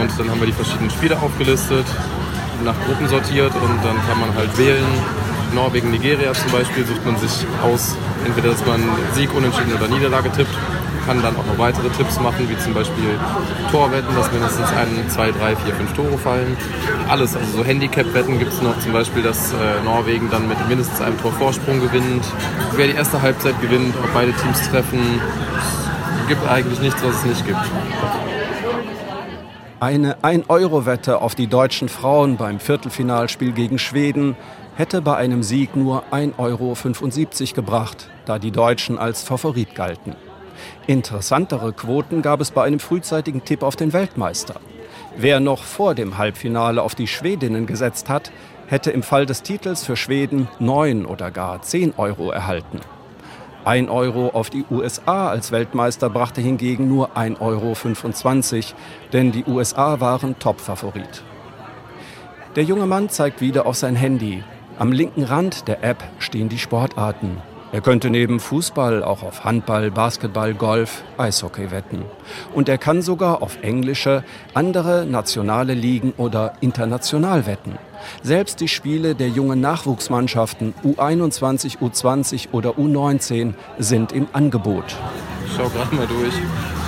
Und 0.01 0.11
dann 0.19 0.31
haben 0.31 0.41
wir 0.41 0.47
die 0.47 0.53
verschiedenen 0.53 0.91
Spiele 0.91 1.19
aufgelistet, 1.19 1.87
nach 2.65 2.77
Gruppen 2.87 3.09
sortiert 3.09 3.53
und 3.55 3.85
dann 3.85 3.97
kann 4.07 4.21
man 4.21 4.35
halt 4.35 4.57
wählen. 4.57 4.85
Norwegen, 5.55 5.91
Nigeria 5.91 6.33
zum 6.33 6.53
Beispiel 6.53 6.87
sucht 6.87 7.05
man 7.05 7.19
sich 7.19 7.45
aus, 7.63 7.97
entweder 8.25 8.51
dass 8.51 8.65
man 8.65 8.81
Sieg, 9.15 9.35
Unentschieden 9.35 9.73
oder 9.75 9.89
Niederlage 9.89 10.31
tippt 10.31 10.57
kann 11.07 11.23
dann 11.23 11.37
auch 11.37 11.47
noch 11.47 11.59
weitere 11.59 11.89
Tipps 11.91 12.19
machen, 12.21 12.49
wie 12.49 12.59
zum 12.59 12.75
Beispiel 12.75 13.19
Torwetten, 13.71 14.15
dass 14.15 14.31
mindestens 14.33 14.69
ein, 14.69 15.09
zwei, 15.09 15.31
drei, 15.31 15.57
vier, 15.57 15.75
fünf 15.75 15.93
Tore 15.93 16.19
fallen. 16.19 16.57
Alles, 17.09 17.37
also 17.37 17.59
so 17.59 17.65
Handicap-Wetten 17.65 18.39
gibt 18.39 18.53
es 18.53 18.63
noch, 18.63 18.79
zum 18.79 18.93
Beispiel, 18.93 19.23
dass 19.23 19.53
äh, 19.53 19.83
Norwegen 19.85 20.31
dann 20.31 20.49
mit 20.49 20.57
mindestens 20.69 21.01
einem 21.01 21.19
Tor 21.21 21.33
Vorsprung 21.33 21.81
gewinnt, 21.81 22.25
wer 22.77 22.87
die 22.87 22.95
erste 22.95 23.21
Halbzeit 23.21 23.61
gewinnt, 23.61 23.95
ob 24.03 24.13
beide 24.15 24.33
Teams 24.33 24.69
treffen. 24.71 25.21
Gibt 26.29 26.47
eigentlich 26.49 26.81
nichts, 26.81 27.03
was 27.03 27.17
es 27.17 27.25
nicht 27.25 27.47
gibt. 27.47 27.61
Eine 29.81 30.19
1-Euro-Wette 30.23 31.21
auf 31.21 31.35
die 31.35 31.49
deutschen 31.49 31.89
Frauen 31.89 32.37
beim 32.37 32.61
Viertelfinalspiel 32.61 33.51
gegen 33.51 33.79
Schweden 33.79 34.37
hätte 34.77 35.03
bei 35.03 35.17
einem 35.17 35.43
Sieg 35.43 35.75
nur 35.77 36.05
1,75 36.13 36.39
Euro 36.39 37.55
gebracht, 37.55 38.09
da 38.25 38.39
die 38.39 38.53
Deutschen 38.53 38.97
als 38.97 39.23
Favorit 39.23 39.75
galten. 39.75 40.15
Interessantere 40.87 41.73
Quoten 41.73 42.23
gab 42.23 42.41
es 42.41 42.51
bei 42.51 42.65
einem 42.65 42.81
frühzeitigen 42.81 43.45
Tipp 43.45 43.63
auf 43.63 43.77
den 43.77 43.93
Weltmeister. 43.93 44.57
Wer 45.17 45.39
noch 45.39 45.63
vor 45.63 45.95
dem 45.95 46.19
Halbfinale 46.19 46.83
auf 46.83 46.95
die 46.95 47.07
Schwedinnen 47.07 47.67
gesetzt 47.67 48.09
hat, 48.09 48.33
hätte 48.67 48.91
im 48.91 49.03
Fall 49.03 49.27
des 49.27 49.43
Titels 49.43 49.85
für 49.85 49.97
Schweden 49.97 50.49
9 50.59 51.07
oder 51.07 51.31
gar 51.31 51.63
10 51.63 51.95
Euro 51.99 52.31
erhalten. 52.31 52.81
1 53.65 53.89
Euro 53.91 54.31
auf 54.31 54.51
die 54.51 54.65
USA 54.71 55.29
als 55.29 55.53
Weltmeister 55.53 56.11
brachte 56.11 56.41
hingegen 56.41 56.89
nur 56.89 57.17
1,25 57.17 58.57
Euro, 58.57 58.77
denn 59.13 59.31
die 59.31 59.45
USA 59.45 60.01
waren 60.01 60.37
Topfavorit. 60.41 61.23
Der 62.57 62.65
junge 62.65 62.87
Mann 62.87 63.09
zeigt 63.09 63.41
wieder 63.41 63.67
auf 63.67 63.77
sein 63.77 63.95
Handy. 63.95 64.43
Am 64.79 64.91
linken 64.91 65.23
Rand 65.23 65.69
der 65.69 65.85
App 65.85 66.03
stehen 66.19 66.49
die 66.49 66.59
Sportarten. 66.59 67.41
Er 67.73 67.81
könnte 67.81 68.11
neben 68.11 68.39
Fußball 68.39 69.03
auch 69.03 69.23
auf 69.23 69.45
Handball, 69.45 69.91
Basketball, 69.91 70.53
Golf, 70.53 71.05
Eishockey 71.17 71.71
wetten. 71.71 72.03
Und 72.53 72.69
er 72.69 72.77
kann 72.77 73.01
sogar 73.01 73.41
auf 73.41 73.63
englische, 73.63 74.25
andere 74.53 75.07
nationale 75.07 75.73
Ligen 75.73 76.13
oder 76.19 76.53
international 76.61 77.47
wetten. 77.47 77.79
Selbst 78.23 78.61
die 78.61 78.69
Spiele 78.69 79.15
der 79.15 79.29
jungen 79.29 79.63
Nachwuchsmannschaften 79.63 80.75
U21, 80.85 81.79
U20 81.79 82.49
oder 82.53 82.73
U19 82.73 83.55
sind 83.79 84.13
im 84.13 84.27
Angebot. 84.35 84.85
Ich 85.47 85.57
schaue 85.57 85.71
gerade 85.71 85.95
mal 85.95 86.07
durch. 86.07 86.35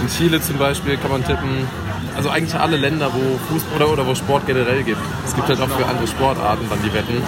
In 0.02 0.08
Chile 0.08 0.38
zum 0.42 0.58
Beispiel 0.58 0.98
kann 0.98 1.12
man 1.12 1.24
tippen, 1.24 1.66
also 2.14 2.28
eigentlich 2.28 2.60
alle 2.60 2.76
Länder, 2.76 3.10
wo 3.10 3.38
Fußball 3.54 3.76
oder, 3.76 3.92
oder 3.92 4.06
wo 4.06 4.14
Sport 4.14 4.46
generell 4.46 4.82
gibt. 4.82 5.00
Es 5.24 5.34
gibt 5.34 5.48
halt 5.48 5.62
auch 5.62 5.68
für 5.68 5.86
andere 5.86 6.06
Sportarten 6.06 6.66
dann 6.68 6.78
die 6.82 6.92
Wetten. 6.92 7.22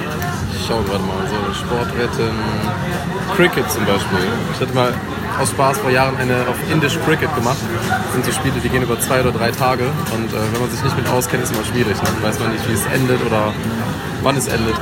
Ich 0.66 0.72
schaue 0.72 0.82
gerade 0.82 1.04
mal, 1.04 1.24
so 1.28 1.54
Sportwetten, 1.54 2.34
Cricket 3.36 3.70
zum 3.70 3.86
Beispiel. 3.86 4.18
Ich 4.52 4.60
hatte 4.60 4.74
mal 4.74 4.92
aus 5.40 5.50
Spaß 5.50 5.78
vor 5.78 5.92
Jahren 5.92 6.16
eine 6.16 6.40
auf 6.48 6.56
Indisch 6.68 6.98
Cricket 7.06 7.32
gemacht. 7.36 7.58
Das 7.88 8.12
sind 8.14 8.24
so 8.24 8.32
Spiele, 8.32 8.56
die 8.58 8.68
gehen 8.68 8.82
über 8.82 8.98
zwei 8.98 9.20
oder 9.20 9.30
drei 9.30 9.52
Tage. 9.52 9.84
Und 9.84 10.32
äh, 10.32 10.52
wenn 10.52 10.60
man 10.60 10.68
sich 10.68 10.82
nicht 10.82 10.96
mit 10.96 11.06
auskennt, 11.06 11.44
ist 11.44 11.52
es 11.52 11.56
immer 11.56 11.64
schwierig. 11.66 11.96
Ne? 12.02 12.08
Dann 12.12 12.20
weiß 12.20 12.40
man 12.40 12.50
nicht, 12.50 12.68
wie 12.68 12.72
es 12.72 12.84
endet 12.86 13.24
oder 13.24 13.52
wann 14.24 14.36
es 14.36 14.48
endet. 14.48 14.74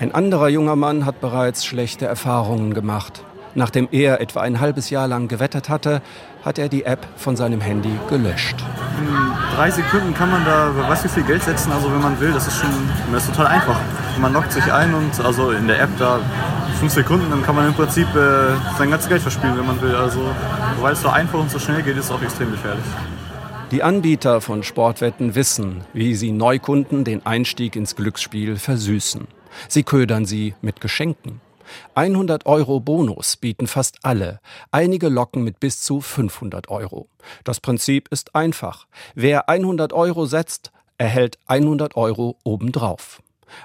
Ein 0.00 0.12
anderer 0.16 0.48
junger 0.48 0.74
Mann 0.74 1.06
hat 1.06 1.20
bereits 1.20 1.64
schlechte 1.64 2.06
Erfahrungen 2.06 2.74
gemacht. 2.74 3.22
Nachdem 3.54 3.88
er 3.90 4.20
etwa 4.20 4.40
ein 4.40 4.60
halbes 4.60 4.90
Jahr 4.90 5.08
lang 5.08 5.28
gewettet 5.28 5.68
hatte, 5.68 6.02
hat 6.44 6.58
er 6.58 6.68
die 6.68 6.84
App 6.84 7.06
von 7.16 7.36
seinem 7.36 7.60
Handy 7.60 7.90
gelöscht. 8.08 8.56
In 8.98 9.56
drei 9.56 9.70
Sekunden 9.70 10.14
kann 10.14 10.30
man 10.30 10.44
da 10.44 10.72
was 10.88 11.04
wie 11.04 11.08
viel 11.08 11.24
Geld 11.24 11.42
setzen, 11.42 11.72
also 11.72 11.92
wenn 11.92 12.00
man 12.00 12.18
will, 12.20 12.32
das 12.32 12.46
ist 12.46 12.58
schon 12.58 12.70
das 13.12 13.24
ist 13.24 13.30
total 13.30 13.48
einfach. 13.48 13.78
Man 14.20 14.32
loggt 14.32 14.52
sich 14.52 14.72
ein 14.72 14.94
und 14.94 15.20
also 15.24 15.50
in 15.50 15.66
der 15.66 15.80
App 15.80 15.90
da 15.98 16.20
fünf 16.78 16.92
Sekunden, 16.92 17.28
dann 17.30 17.42
kann 17.42 17.56
man 17.56 17.66
im 17.66 17.74
Prinzip 17.74 18.08
äh, 18.14 18.54
sein 18.78 18.90
ganzes 18.90 19.08
Geld 19.08 19.22
verspielen, 19.22 19.58
wenn 19.58 19.66
man 19.66 19.80
will. 19.82 19.94
Also 19.94 20.20
weil 20.80 20.92
es 20.92 21.02
so 21.02 21.08
einfach 21.08 21.38
und 21.38 21.50
so 21.50 21.58
schnell 21.58 21.82
geht, 21.82 21.96
ist 21.96 22.06
es 22.06 22.10
auch 22.10 22.22
extrem 22.22 22.50
gefährlich. 22.50 22.84
Die 23.70 23.82
Anbieter 23.82 24.40
von 24.40 24.62
Sportwetten 24.62 25.34
wissen, 25.34 25.84
wie 25.92 26.14
sie 26.14 26.32
Neukunden 26.32 27.04
den 27.04 27.24
Einstieg 27.24 27.76
ins 27.76 27.94
Glücksspiel 27.94 28.56
versüßen. 28.56 29.28
Sie 29.68 29.82
ködern 29.82 30.24
sie 30.24 30.54
mit 30.60 30.80
Geschenken. 30.80 31.40
100 31.94 32.46
Euro 32.46 32.80
Bonus 32.80 33.36
bieten 33.36 33.66
fast 33.66 33.98
alle. 34.02 34.40
Einige 34.70 35.08
locken 35.08 35.44
mit 35.44 35.60
bis 35.60 35.82
zu 35.82 36.00
500 36.00 36.68
Euro. 36.68 37.08
Das 37.44 37.60
Prinzip 37.60 38.08
ist 38.10 38.34
einfach. 38.34 38.86
Wer 39.14 39.48
100 39.48 39.92
Euro 39.92 40.26
setzt, 40.26 40.72
erhält 40.98 41.38
100 41.46 41.96
Euro 41.96 42.36
obendrauf. 42.44 43.22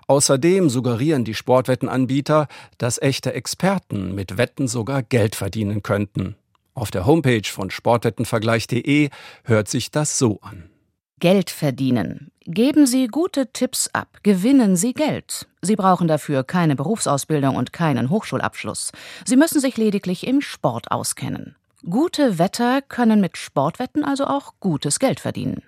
Außerdem 0.07 0.69
suggerieren 0.69 1.25
die 1.25 1.33
Sportwettenanbieter, 1.33 2.47
dass 2.77 3.01
echte 3.01 3.33
Experten 3.33 4.15
mit 4.15 4.37
Wetten 4.37 4.67
sogar 4.67 5.03
Geld 5.03 5.35
verdienen 5.35 5.83
könnten. 5.83 6.35
Auf 6.73 6.91
der 6.91 7.05
Homepage 7.05 7.47
von 7.47 7.71
sportwettenvergleich.de 7.71 9.09
hört 9.43 9.67
sich 9.69 9.91
das 9.91 10.17
so 10.17 10.39
an. 10.41 10.69
Geld 11.19 11.49
verdienen. 11.49 12.31
Geben 12.45 12.85
Sie 12.85 13.07
gute 13.07 13.51
Tipps 13.53 13.89
ab, 13.93 14.19
gewinnen 14.23 14.75
Sie 14.75 14.93
Geld. 14.93 15.47
Sie 15.61 15.75
brauchen 15.75 16.07
dafür 16.07 16.43
keine 16.43 16.75
Berufsausbildung 16.75 17.55
und 17.55 17.71
keinen 17.71 18.09
Hochschulabschluss. 18.09 18.91
Sie 19.25 19.37
müssen 19.37 19.61
sich 19.61 19.77
lediglich 19.77 20.27
im 20.27 20.41
Sport 20.41 20.91
auskennen. 20.91 21.55
Gute 21.89 22.37
Wetter 22.37 22.81
können 22.81 23.21
mit 23.21 23.37
Sportwetten 23.37 24.03
also 24.03 24.25
auch 24.25 24.55
gutes 24.59 24.99
Geld 24.99 25.19
verdienen. 25.19 25.63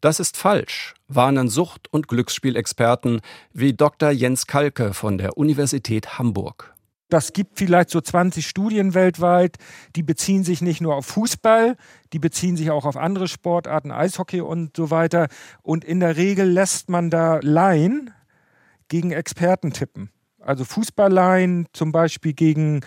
Das 0.00 0.20
ist 0.20 0.36
falsch, 0.36 0.94
warnen 1.08 1.48
Sucht- 1.48 1.92
und 1.92 2.08
Glücksspielexperten 2.08 3.20
wie 3.52 3.72
Dr. 3.72 4.10
Jens 4.10 4.46
Kalke 4.46 4.94
von 4.94 5.18
der 5.18 5.36
Universität 5.36 6.18
Hamburg. 6.18 6.74
Das 7.12 7.34
gibt 7.34 7.58
vielleicht 7.58 7.90
so 7.90 8.00
20 8.00 8.46
Studien 8.46 8.94
weltweit, 8.94 9.58
die 9.96 10.02
beziehen 10.02 10.44
sich 10.44 10.62
nicht 10.62 10.80
nur 10.80 10.96
auf 10.96 11.04
Fußball, 11.04 11.76
die 12.14 12.18
beziehen 12.18 12.56
sich 12.56 12.70
auch 12.70 12.86
auf 12.86 12.96
andere 12.96 13.28
Sportarten, 13.28 13.90
Eishockey 13.90 14.40
und 14.40 14.74
so 14.74 14.90
weiter. 14.90 15.28
Und 15.62 15.84
in 15.84 16.00
der 16.00 16.16
Regel 16.16 16.48
lässt 16.48 16.88
man 16.88 17.10
da 17.10 17.38
Laien 17.42 18.14
gegen 18.88 19.10
Experten 19.10 19.74
tippen. 19.74 20.10
Also 20.40 20.64
Fußballleien 20.64 21.66
zum 21.74 21.92
Beispiel 21.92 22.32
gegen 22.32 22.80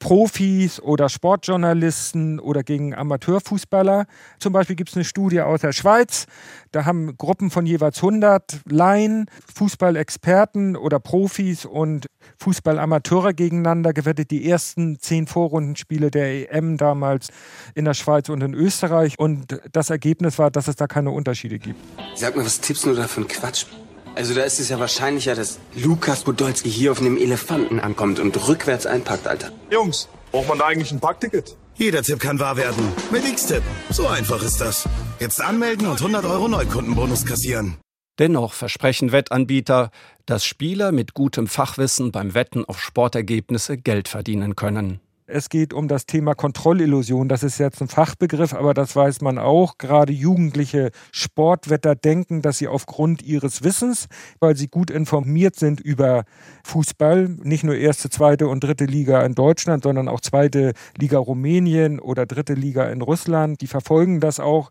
Profis 0.00 0.80
oder 0.80 1.08
Sportjournalisten 1.08 2.38
oder 2.40 2.62
gegen 2.62 2.94
Amateurfußballer. 2.94 4.06
Zum 4.38 4.52
Beispiel 4.52 4.76
gibt 4.76 4.90
es 4.90 4.96
eine 4.96 5.04
Studie 5.04 5.40
aus 5.40 5.60
der 5.60 5.72
Schweiz. 5.72 6.26
Da 6.72 6.84
haben 6.84 7.16
Gruppen 7.16 7.50
von 7.50 7.66
jeweils 7.66 7.98
100 7.98 8.60
Laien, 8.70 9.30
Fußballexperten 9.54 10.76
oder 10.76 10.98
Profis 11.00 11.64
und 11.64 12.06
Fußballamateure 12.38 13.34
gegeneinander 13.34 13.92
gewettet. 13.92 14.30
Die 14.30 14.48
ersten 14.48 14.98
zehn 14.98 15.26
Vorrundenspiele 15.26 16.10
der 16.10 16.52
EM 16.52 16.76
damals 16.76 17.28
in 17.74 17.84
der 17.84 17.94
Schweiz 17.94 18.28
und 18.28 18.42
in 18.42 18.54
Österreich. 18.54 19.18
Und 19.18 19.60
das 19.72 19.90
Ergebnis 19.90 20.38
war, 20.38 20.50
dass 20.50 20.68
es 20.68 20.76
da 20.76 20.86
keine 20.86 21.10
Unterschiede 21.10 21.58
gibt. 21.58 21.80
Sag 22.14 22.36
mal, 22.36 22.44
was 22.44 22.60
tippst 22.60 22.84
du 22.84 22.94
da 22.94 23.06
für 23.06 23.22
ein 23.22 23.28
Quatsch? 23.28 23.66
Also 24.16 24.34
da 24.34 24.42
ist 24.42 24.58
es 24.58 24.70
ja 24.70 24.80
wahrscheinlicher, 24.80 25.34
dass 25.34 25.60
Lukas 25.74 26.24
Podolski 26.24 26.70
hier 26.70 26.90
auf 26.90 27.00
einem 27.00 27.16
Elefanten 27.16 27.78
ankommt 27.78 28.18
und 28.18 28.48
rückwärts 28.48 28.86
einpackt, 28.86 29.28
Alter. 29.28 29.52
Jungs, 29.70 30.08
Braucht 30.36 30.48
man 30.48 30.58
da 30.58 30.66
eigentlich 30.66 30.92
ein 30.92 31.00
Parkticket? 31.00 31.56
Jeder 31.76 32.02
Tipp 32.02 32.18
kann 32.18 32.38
wahr 32.38 32.58
werden. 32.58 32.92
Mit 33.10 33.26
X-Tipp. 33.26 33.62
So 33.90 34.06
einfach 34.06 34.42
ist 34.42 34.60
das. 34.60 34.86
Jetzt 35.18 35.40
anmelden 35.40 35.86
und 35.86 35.98
100 35.98 36.24
Euro 36.26 36.48
Neukundenbonus 36.48 37.24
kassieren. 37.24 37.78
Dennoch 38.18 38.52
versprechen 38.52 39.12
Wettanbieter, 39.12 39.90
dass 40.26 40.44
Spieler 40.44 40.92
mit 40.92 41.14
gutem 41.14 41.46
Fachwissen 41.46 42.12
beim 42.12 42.34
Wetten 42.34 42.64
auf 42.66 42.80
Sportergebnisse 42.80 43.78
Geld 43.78 44.08
verdienen 44.08 44.56
können. 44.56 45.00
Es 45.28 45.48
geht 45.48 45.74
um 45.74 45.88
das 45.88 46.06
Thema 46.06 46.34
Kontrollillusion. 46.34 47.28
Das 47.28 47.42
ist 47.42 47.58
jetzt 47.58 47.82
ein 47.82 47.88
Fachbegriff, 47.88 48.54
aber 48.54 48.74
das 48.74 48.94
weiß 48.94 49.22
man 49.22 49.38
auch. 49.38 49.76
Gerade 49.76 50.12
jugendliche 50.12 50.92
Sportwetter 51.10 51.96
denken, 51.96 52.42
dass 52.42 52.58
sie 52.58 52.68
aufgrund 52.68 53.22
ihres 53.22 53.64
Wissens, 53.64 54.06
weil 54.38 54.56
sie 54.56 54.68
gut 54.68 54.88
informiert 54.88 55.56
sind 55.56 55.80
über 55.80 56.24
Fußball, 56.64 57.28
nicht 57.42 57.64
nur 57.64 57.74
erste, 57.74 58.08
zweite 58.08 58.46
und 58.46 58.62
dritte 58.62 58.84
Liga 58.84 59.20
in 59.26 59.34
Deutschland, 59.34 59.82
sondern 59.82 60.08
auch 60.08 60.20
zweite 60.20 60.74
Liga 60.96 61.18
Rumänien 61.18 61.98
oder 61.98 62.24
dritte 62.24 62.54
Liga 62.54 62.88
in 62.88 63.02
Russland, 63.02 63.60
die 63.62 63.66
verfolgen 63.66 64.20
das 64.20 64.38
auch. 64.38 64.70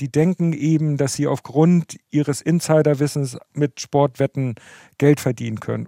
Die 0.00 0.12
denken 0.12 0.52
eben, 0.52 0.98
dass 0.98 1.14
sie 1.14 1.26
aufgrund 1.26 1.96
ihres 2.10 2.42
Insiderwissens 2.42 3.38
mit 3.54 3.80
Sportwetten 3.80 4.56
Geld 4.98 5.20
verdienen 5.20 5.60
können. 5.60 5.86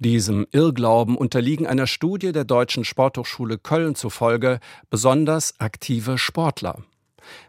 Diesem 0.00 0.46
Irrglauben 0.52 1.16
unterliegen 1.16 1.66
einer 1.66 1.88
Studie 1.88 2.30
der 2.30 2.44
Deutschen 2.44 2.84
Sporthochschule 2.84 3.58
Köln 3.58 3.96
zufolge 3.96 4.60
besonders 4.90 5.58
aktive 5.58 6.18
Sportler. 6.18 6.84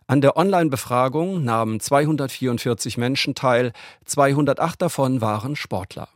An 0.08 0.20
der 0.22 0.36
Online-Befragung 0.36 1.44
nahmen 1.44 1.79
244 1.79 2.98
Menschen 2.98 3.36
teil, 3.36 3.72
208 4.06 4.82
davon 4.82 5.22
waren 5.22 5.56
Sportler. 5.56 6.10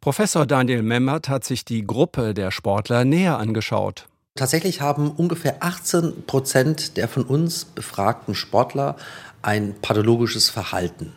Professor 0.00 0.46
Daniel 0.46 0.82
Memmert 0.82 1.28
hat 1.28 1.44
sich 1.44 1.66
die 1.66 1.86
Gruppe 1.86 2.32
der 2.32 2.50
Sportler 2.50 3.04
näher 3.04 3.38
angeschaut. 3.38 4.06
Tatsächlich 4.36 4.80
haben 4.80 5.10
ungefähr 5.10 5.56
18 5.60 6.24
Prozent 6.26 6.96
der 6.96 7.08
von 7.08 7.24
uns 7.24 7.66
befragten 7.66 8.34
Sportler 8.34 8.96
ein 9.42 9.74
pathologisches 9.82 10.48
Verhalten. 10.48 11.12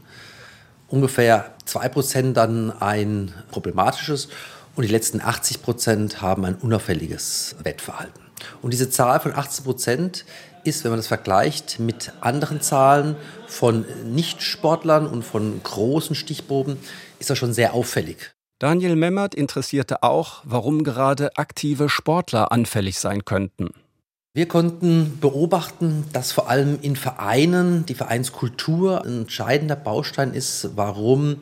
Ungefähr 0.90 1.54
2 1.64 1.90
Prozent 1.90 2.38
dann 2.38 2.72
ein 2.82 3.34
problematisches 3.50 4.28
und 4.78 4.84
die 4.84 4.92
letzten 4.92 5.22
80 5.22 5.64
Prozent 5.64 6.22
haben 6.22 6.46
ein 6.46 6.56
unauffälliges 6.56 7.56
Wettverhalten. 7.64 8.22
Und 8.62 8.72
diese 8.72 8.90
Zahl 8.92 9.20
von 9.20 9.34
18 9.34 9.66
Prozent 9.66 10.24
ist, 10.64 10.84
wenn 10.84 10.92
man 10.92 11.00
das 11.00 11.08
vergleicht 11.08 11.80
mit 11.80 12.14
anderen 12.22 12.62
Zahlen 12.62 13.16
von 13.48 13.86
Nichtsportlern 14.06 15.08
und 15.08 15.24
von 15.24 15.60
großen 15.64 16.16
Stichproben, 16.16 16.78
ist 17.20 17.30
das 17.32 17.40
schon 17.40 17.54
sehr 17.54 17.74
auffällig. 17.74 18.34
Daniel 18.60 18.96
Memmert 18.96 19.34
interessierte 19.34 20.04
auch, 20.04 20.42
warum 20.44 20.84
gerade 20.84 21.36
aktive 21.38 21.90
Sportler 21.90 22.52
anfällig 22.52 23.00
sein 23.00 23.26
könnten. 23.26 23.72
Wir 24.34 24.48
konnten 24.48 25.18
beobachten, 25.20 26.06
dass 26.14 26.32
vor 26.32 26.48
allem 26.48 26.78
in 26.84 26.96
Vereinen 26.96 27.88
die 27.88 27.96
Vereinskultur 27.96 29.04
ein 29.04 29.22
entscheidender 29.22 29.76
Baustein 29.76 30.34
ist, 30.34 30.70
warum 30.76 31.38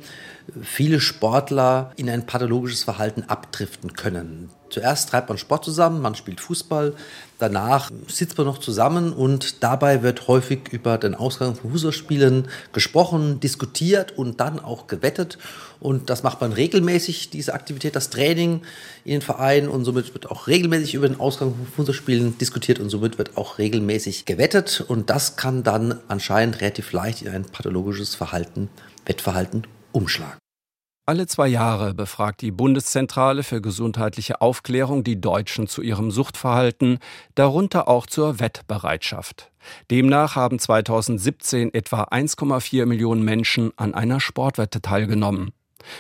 viele 0.61 0.99
Sportler 0.99 1.91
in 1.95 2.09
ein 2.09 2.25
pathologisches 2.25 2.83
Verhalten 2.83 3.23
abdriften 3.23 3.93
können. 3.93 4.49
Zuerst 4.69 5.09
treibt 5.09 5.29
man 5.29 5.37
Sport 5.37 5.63
zusammen, 5.63 6.01
man 6.01 6.15
spielt 6.15 6.41
Fußball, 6.41 6.95
danach 7.37 7.91
sitzt 8.07 8.37
man 8.37 8.47
noch 8.47 8.57
zusammen 8.57 9.13
und 9.13 9.63
dabei 9.63 10.01
wird 10.01 10.27
häufig 10.27 10.69
über 10.71 10.97
den 10.97 11.15
Ausgang 11.15 11.55
von 11.55 11.71
Fußballspielen 11.71 12.47
gesprochen, 12.73 13.39
diskutiert 13.39 14.17
und 14.17 14.39
dann 14.39 14.59
auch 14.59 14.87
gewettet. 14.87 15.37
Und 15.79 16.09
das 16.09 16.23
macht 16.23 16.41
man 16.41 16.51
regelmäßig, 16.51 17.29
diese 17.29 17.53
Aktivität, 17.53 17.95
das 17.95 18.09
Training 18.09 18.63
in 19.05 19.11
den 19.11 19.21
Vereinen 19.21 19.69
und 19.69 19.85
somit 19.85 20.13
wird 20.13 20.29
auch 20.31 20.47
regelmäßig 20.47 20.95
über 20.95 21.07
den 21.07 21.19
Ausgang 21.19 21.53
von 21.53 21.67
Fußballspielen 21.67 22.37
diskutiert 22.39 22.79
und 22.79 22.89
somit 22.89 23.17
wird 23.17 23.37
auch 23.37 23.59
regelmäßig 23.59 24.25
gewettet. 24.25 24.83
Und 24.87 25.09
das 25.09 25.35
kann 25.35 25.63
dann 25.63 25.99
anscheinend 26.07 26.59
relativ 26.59 26.91
leicht 26.91 27.21
in 27.21 27.29
ein 27.29 27.45
pathologisches 27.45 28.15
Verhalten, 28.15 28.69
Wettverhalten 29.05 29.67
umschlagen. 29.95 30.39
Alle 31.07 31.27
zwei 31.27 31.47
Jahre 31.47 31.93
befragt 31.93 32.41
die 32.41 32.51
Bundeszentrale 32.51 33.43
für 33.43 33.61
gesundheitliche 33.61 34.41
Aufklärung 34.41 35.03
die 35.03 35.21
Deutschen 35.21 35.67
zu 35.67 35.83
ihrem 35.83 36.09
Suchtverhalten, 36.09 36.97
darunter 37.35 37.87
auch 37.87 38.07
zur 38.07 38.39
Wettbereitschaft. 38.39 39.51
Demnach 39.91 40.35
haben 40.35 40.57
2017 40.57 41.71
etwa 41.75 42.05
1,4 42.05 42.87
Millionen 42.87 43.23
Menschen 43.23 43.71
an 43.77 43.93
einer 43.93 44.19
Sportwette 44.19 44.81
teilgenommen. 44.81 45.51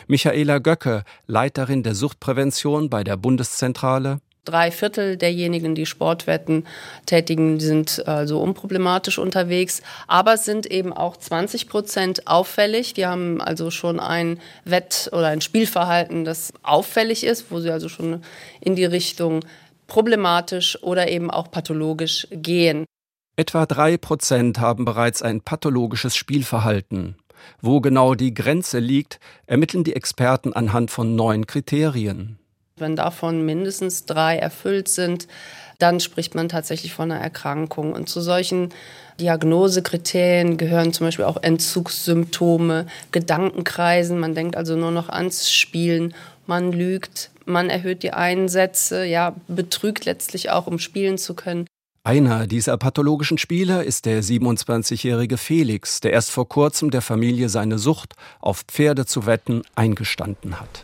Michaela 0.07 0.57
Göcke, 0.57 1.03
Leiterin 1.27 1.83
der 1.83 1.93
Suchtprävention 1.93 2.89
bei 2.89 3.03
der 3.03 3.17
Bundeszentrale, 3.17 4.21
Drei 4.45 4.71
Viertel 4.71 5.17
derjenigen, 5.17 5.73
die 5.73 5.87
Sportwetten 5.87 6.65
tätigen, 7.07 7.59
sind 7.59 8.07
also 8.07 8.39
unproblematisch 8.39 9.17
unterwegs. 9.17 9.81
Aber 10.07 10.35
es 10.35 10.45
sind 10.45 10.67
eben 10.67 10.93
auch 10.93 11.17
20 11.17 11.67
Prozent 11.67 12.27
auffällig. 12.27 12.93
Die 12.93 13.07
haben 13.07 13.41
also 13.41 13.71
schon 13.71 13.99
ein 13.99 14.39
Wett- 14.63 15.09
oder 15.11 15.27
ein 15.27 15.41
Spielverhalten, 15.41 16.25
das 16.25 16.53
auffällig 16.61 17.23
ist, 17.23 17.49
wo 17.49 17.59
sie 17.59 17.71
also 17.71 17.89
schon 17.89 18.21
in 18.61 18.75
die 18.75 18.85
Richtung 18.85 19.41
problematisch 19.87 20.81
oder 20.83 21.07
eben 21.07 21.31
auch 21.31 21.49
pathologisch 21.49 22.27
gehen. 22.31 22.85
Etwa 23.37 23.65
drei 23.65 23.97
Prozent 23.97 24.59
haben 24.59 24.85
bereits 24.85 25.21
ein 25.21 25.41
pathologisches 25.41 26.15
Spielverhalten. 26.15 27.17
Wo 27.61 27.81
genau 27.81 28.15
die 28.15 28.33
Grenze 28.33 28.79
liegt, 28.79 29.19
ermitteln 29.45 29.83
die 29.83 29.95
Experten 29.95 30.53
anhand 30.53 30.91
von 30.91 31.15
neun 31.15 31.45
Kriterien. 31.45 32.39
Wenn 32.77 32.97
davon 32.97 33.45
mindestens 33.45 34.03
drei 34.03 34.35
erfüllt 34.35 34.89
sind, 34.89 35.29
dann 35.79 36.01
spricht 36.01 36.35
man 36.35 36.49
tatsächlich 36.49 36.93
von 36.93 37.09
einer 37.09 37.21
Erkrankung. 37.21 37.93
Und 37.93 38.09
zu 38.09 38.19
solchen 38.19 38.73
Diagnosekriterien 39.17 40.57
gehören 40.57 40.91
zum 40.91 41.07
Beispiel 41.07 41.23
auch 41.23 41.41
Entzugssymptome, 41.41 42.87
Gedankenkreisen. 43.13 44.19
Man 44.19 44.35
denkt 44.35 44.57
also 44.57 44.75
nur 44.75 44.91
noch 44.91 45.07
ans 45.07 45.53
Spielen, 45.53 46.13
man 46.47 46.73
lügt, 46.73 47.29
man 47.45 47.69
erhöht 47.69 48.03
die 48.03 48.11
Einsätze, 48.11 49.05
ja, 49.05 49.37
betrügt 49.47 50.03
letztlich 50.03 50.49
auch, 50.49 50.67
um 50.67 50.77
spielen 50.77 51.17
zu 51.17 51.33
können. 51.33 51.67
Einer 52.03 52.45
dieser 52.45 52.75
pathologischen 52.75 53.37
Spieler 53.37 53.85
ist 53.85 54.05
der 54.05 54.21
27-jährige 54.21 55.37
Felix, 55.37 56.01
der 56.01 56.11
erst 56.11 56.29
vor 56.29 56.49
kurzem 56.49 56.91
der 56.91 57.01
Familie 57.01 57.47
seine 57.47 57.79
Sucht, 57.79 58.15
auf 58.41 58.63
Pferde 58.67 59.05
zu 59.05 59.25
wetten, 59.25 59.61
eingestanden 59.75 60.59
hat. 60.59 60.83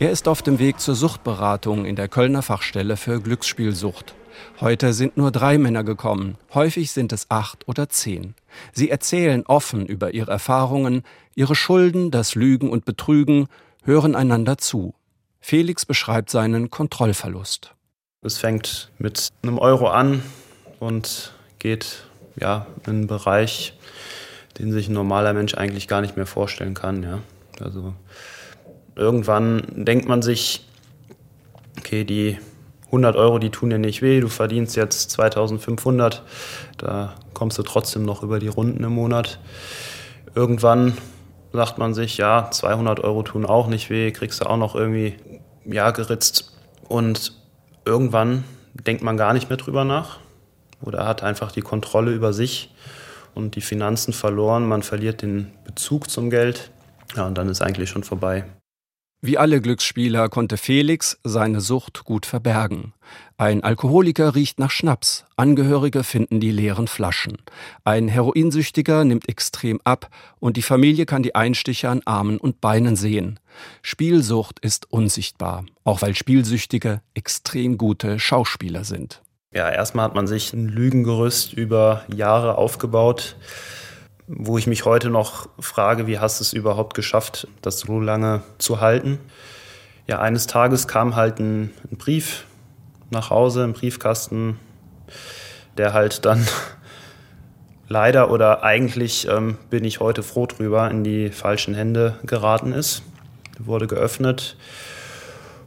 Er 0.00 0.10
ist 0.10 0.28
auf 0.28 0.40
dem 0.40 0.58
Weg 0.58 0.80
zur 0.80 0.94
Suchtberatung 0.94 1.84
in 1.84 1.94
der 1.94 2.08
Kölner 2.08 2.40
Fachstelle 2.40 2.96
für 2.96 3.20
Glücksspielsucht. 3.20 4.14
Heute 4.58 4.94
sind 4.94 5.18
nur 5.18 5.30
drei 5.30 5.58
Männer 5.58 5.84
gekommen, 5.84 6.38
häufig 6.54 6.92
sind 6.92 7.12
es 7.12 7.26
acht 7.28 7.68
oder 7.68 7.90
zehn. 7.90 8.34
Sie 8.72 8.88
erzählen 8.88 9.44
offen 9.44 9.84
über 9.84 10.14
ihre 10.14 10.30
Erfahrungen, 10.30 11.02
ihre 11.34 11.54
Schulden, 11.54 12.10
das 12.10 12.34
Lügen 12.34 12.70
und 12.70 12.86
Betrügen, 12.86 13.48
hören 13.84 14.14
einander 14.14 14.56
zu. 14.56 14.94
Felix 15.38 15.84
beschreibt 15.84 16.30
seinen 16.30 16.70
Kontrollverlust. 16.70 17.74
Es 18.22 18.38
fängt 18.38 18.90
mit 18.96 19.28
einem 19.42 19.58
Euro 19.58 19.90
an 19.90 20.22
und 20.78 21.34
geht 21.58 22.04
ja 22.36 22.66
in 22.86 22.90
einen 22.90 23.06
Bereich, 23.06 23.74
den 24.58 24.72
sich 24.72 24.88
ein 24.88 24.94
normaler 24.94 25.34
Mensch 25.34 25.52
eigentlich 25.52 25.88
gar 25.88 26.00
nicht 26.00 26.16
mehr 26.16 26.24
vorstellen 26.24 26.72
kann. 26.72 27.02
Ja. 27.02 27.18
Also 27.62 27.92
irgendwann 29.00 29.62
denkt 29.70 30.06
man 30.06 30.22
sich, 30.22 30.64
okay, 31.78 32.04
die 32.04 32.38
100 32.86 33.16
Euro, 33.16 33.38
die 33.38 33.50
tun 33.50 33.70
dir 33.70 33.78
nicht 33.78 34.02
weh, 34.02 34.20
du 34.20 34.28
verdienst 34.28 34.76
jetzt 34.76 35.10
2500, 35.12 36.22
da 36.76 37.14
kommst 37.32 37.56
du 37.58 37.62
trotzdem 37.62 38.04
noch 38.04 38.22
über 38.22 38.38
die 38.38 38.48
Runden 38.48 38.84
im 38.84 38.92
Monat. 38.92 39.40
Irgendwann 40.34 40.96
sagt 41.52 41.78
man 41.78 41.94
sich, 41.94 42.18
ja, 42.18 42.50
200 42.50 43.00
Euro 43.00 43.22
tun 43.22 43.46
auch 43.46 43.68
nicht 43.68 43.90
weh, 43.90 44.10
kriegst 44.10 44.42
du 44.42 44.46
auch 44.46 44.56
noch 44.56 44.74
irgendwie, 44.74 45.16
ja, 45.64 45.90
geritzt. 45.92 46.52
Und 46.88 47.32
irgendwann 47.84 48.44
denkt 48.74 49.02
man 49.02 49.16
gar 49.16 49.32
nicht 49.32 49.48
mehr 49.48 49.56
drüber 49.56 49.84
nach 49.84 50.18
oder 50.82 51.06
hat 51.06 51.22
einfach 51.22 51.52
die 51.52 51.62
Kontrolle 51.62 52.12
über 52.12 52.32
sich 52.32 52.74
und 53.34 53.56
die 53.56 53.60
Finanzen 53.60 54.12
verloren, 54.12 54.68
man 54.68 54.82
verliert 54.82 55.22
den 55.22 55.52
Bezug 55.64 56.10
zum 56.10 56.28
Geld. 56.28 56.70
Ja, 57.16 57.26
und 57.26 57.38
dann 57.38 57.48
ist 57.48 57.62
eigentlich 57.62 57.88
schon 57.88 58.04
vorbei. 58.04 58.44
Wie 59.22 59.36
alle 59.36 59.60
Glücksspieler 59.60 60.30
konnte 60.30 60.56
Felix 60.56 61.20
seine 61.24 61.60
Sucht 61.60 62.04
gut 62.04 62.24
verbergen. 62.24 62.94
Ein 63.36 63.62
Alkoholiker 63.62 64.34
riecht 64.34 64.58
nach 64.58 64.70
Schnaps, 64.70 65.26
Angehörige 65.36 66.04
finden 66.04 66.40
die 66.40 66.50
leeren 66.50 66.88
Flaschen. 66.88 67.36
Ein 67.84 68.08
Heroinsüchtiger 68.08 69.04
nimmt 69.04 69.28
extrem 69.28 69.78
ab 69.84 70.08
und 70.38 70.56
die 70.56 70.62
Familie 70.62 71.04
kann 71.04 71.22
die 71.22 71.34
Einstiche 71.34 71.90
an 71.90 72.00
Armen 72.06 72.38
und 72.38 72.62
Beinen 72.62 72.96
sehen. 72.96 73.38
Spielsucht 73.82 74.58
ist 74.60 74.90
unsichtbar, 74.90 75.66
auch 75.84 76.00
weil 76.00 76.14
Spielsüchtige 76.14 77.02
extrem 77.12 77.76
gute 77.76 78.18
Schauspieler 78.18 78.84
sind. 78.84 79.20
Ja, 79.52 79.68
erstmal 79.68 80.06
hat 80.06 80.14
man 80.14 80.28
sich 80.28 80.54
ein 80.54 80.66
Lügengerüst 80.66 81.52
über 81.52 82.04
Jahre 82.08 82.56
aufgebaut 82.56 83.36
wo 84.32 84.58
ich 84.58 84.68
mich 84.68 84.84
heute 84.84 85.10
noch 85.10 85.48
frage, 85.58 86.06
wie 86.06 86.20
hast 86.20 86.38
du 86.38 86.44
es 86.44 86.52
überhaupt 86.52 86.94
geschafft, 86.94 87.48
das 87.62 87.80
so 87.80 87.98
lange 87.98 88.42
zu 88.58 88.80
halten? 88.80 89.18
Ja, 90.06 90.20
eines 90.20 90.46
Tages 90.46 90.86
kam 90.86 91.16
halt 91.16 91.40
ein, 91.40 91.72
ein 91.90 91.96
Brief 91.96 92.44
nach 93.10 93.30
Hause 93.30 93.64
im 93.64 93.72
Briefkasten, 93.72 94.56
der 95.76 95.92
halt 95.94 96.24
dann 96.24 96.46
leider 97.88 98.30
oder 98.30 98.62
eigentlich 98.62 99.26
ähm, 99.26 99.58
bin 99.68 99.84
ich 99.84 99.98
heute 99.98 100.22
froh 100.22 100.46
drüber, 100.46 100.88
in 100.90 101.02
die 101.02 101.30
falschen 101.30 101.74
Hände 101.74 102.14
geraten 102.24 102.72
ist. 102.72 103.02
Wurde 103.58 103.88
geöffnet 103.88 104.56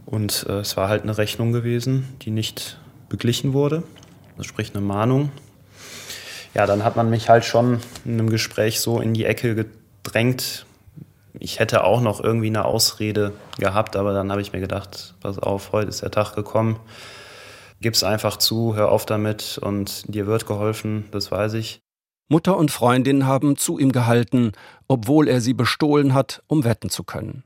und 0.06 0.46
äh, 0.48 0.60
es 0.60 0.78
war 0.78 0.88
halt 0.88 1.04
eine 1.04 1.18
Rechnung 1.18 1.52
gewesen, 1.52 2.08
die 2.22 2.32
nicht 2.32 2.80
beglichen 3.10 3.52
wurde. 3.52 3.84
Das 4.38 4.46
spricht 4.46 4.74
eine 4.74 4.86
Mahnung. 4.86 5.32
Ja, 6.54 6.68
dann 6.68 6.84
hat 6.84 6.96
man 6.96 7.10
mich 7.10 7.30
halt 7.30 7.46
schon 7.46 7.80
in 8.06 8.14
einem 8.14 8.30
Gespräch 8.30 8.80
so 8.80 9.00
in 9.00 9.14
die 9.14 9.26
Ecke 9.26 9.56
gedrängt. 9.56 10.66
Ich 11.40 11.60
hätte 11.60 11.84
auch 11.84 12.00
noch 12.00 12.24
irgendwie 12.24 12.48
eine 12.48 12.66
Ausrede 12.66 13.34
gehabt, 13.58 13.96
aber 13.96 14.14
dann 14.14 14.32
habe 14.32 14.42
ich 14.42 14.54
mir 14.54 14.60
gedacht, 14.60 15.16
pass 15.20 15.40
auf, 15.40 15.72
heute 15.72 15.90
ist 15.90 16.04
der 16.04 16.12
Tag 16.12 16.36
gekommen. 16.36 16.80
Gib's 17.82 18.04
einfach 18.04 18.38
zu, 18.38 18.76
hör 18.76 18.92
auf 18.92 19.06
damit 19.06 19.58
und 19.58 20.14
dir 20.14 20.28
wird 20.28 20.46
geholfen, 20.46 21.06
das 21.12 21.32
weiß 21.32 21.54
ich. 21.56 21.82
Mutter 22.30 22.56
und 22.56 22.72
Freundin 22.72 23.26
haben 23.26 23.58
zu 23.58 23.80
ihm 23.80 23.92
gehalten, 23.92 24.54
obwohl 24.88 25.28
er 25.28 25.42
sie 25.42 25.54
bestohlen 25.54 26.14
hat, 26.14 26.44
um 26.48 26.64
wetten 26.64 26.90
zu 26.90 27.04
können. 27.04 27.44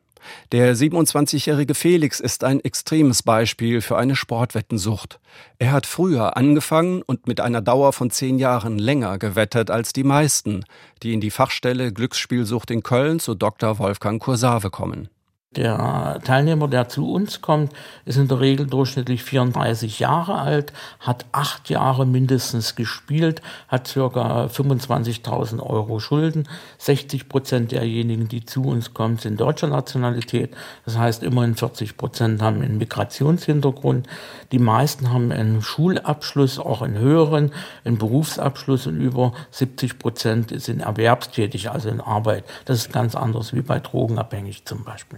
Der 0.51 0.75
27-jährige 0.75 1.73
Felix 1.73 2.19
ist 2.19 2.43
ein 2.43 2.59
extremes 2.59 3.23
Beispiel 3.23 3.81
für 3.81 3.97
eine 3.97 4.15
Sportwettensucht. 4.15 5.19
Er 5.59 5.71
hat 5.71 5.85
früher 5.85 6.37
angefangen 6.37 7.01
und 7.01 7.27
mit 7.27 7.41
einer 7.41 7.61
Dauer 7.61 7.93
von 7.93 8.11
zehn 8.11 8.39
Jahren 8.39 8.77
länger 8.77 9.17
gewettet 9.17 9.71
als 9.71 9.93
die 9.93 10.03
meisten, 10.03 10.63
die 11.03 11.13
in 11.13 11.21
die 11.21 11.31
Fachstelle 11.31 11.91
Glücksspielsucht 11.91 12.71
in 12.71 12.83
Köln 12.83 13.19
zu 13.19 13.35
Dr. 13.35 13.79
Wolfgang 13.79 14.21
Kursave 14.21 14.69
kommen. 14.69 15.09
Der 15.57 16.19
Teilnehmer, 16.23 16.67
der 16.67 16.87
zu 16.87 17.11
uns 17.11 17.41
kommt, 17.41 17.73
ist 18.05 18.17
in 18.17 18.27
der 18.27 18.39
Regel 18.39 18.67
durchschnittlich 18.67 19.23
34 19.23 19.97
Jahre 19.97 20.35
alt, 20.35 20.71
hat 20.99 21.25
acht 21.31 21.71
Jahre 21.71 22.05
mindestens 22.05 22.75
gespielt, 22.75 23.41
hat 23.67 23.87
circa 23.87 24.45
25.000 24.45 25.59
Euro 25.59 25.99
Schulden. 25.99 26.47
60 26.77 27.27
Prozent 27.27 27.71
derjenigen, 27.71 28.27
die 28.27 28.45
zu 28.45 28.61
uns 28.65 28.93
kommen, 28.93 29.17
sind 29.17 29.41
deutscher 29.41 29.65
Nationalität. 29.65 30.55
Das 30.85 30.95
heißt, 30.95 31.23
immerhin 31.23 31.55
40 31.55 31.97
Prozent 31.97 32.39
haben 32.39 32.61
einen 32.61 32.77
Migrationshintergrund. 32.77 34.05
Die 34.51 34.59
meisten 34.59 35.11
haben 35.11 35.31
einen 35.31 35.63
Schulabschluss, 35.63 36.59
auch 36.59 36.83
einen 36.83 36.99
höheren, 36.99 37.51
einen 37.83 37.97
Berufsabschluss 37.97 38.85
und 38.85 39.01
über 39.01 39.33
70 39.49 39.97
Prozent 39.97 40.61
sind 40.61 40.81
erwerbstätig, 40.81 41.71
also 41.71 41.89
in 41.89 41.99
Arbeit. 41.99 42.43
Das 42.65 42.77
ist 42.77 42.93
ganz 42.93 43.15
anders 43.15 43.55
wie 43.55 43.61
bei 43.61 43.79
drogenabhängig 43.79 44.65
zum 44.65 44.83
Beispiel. 44.83 45.17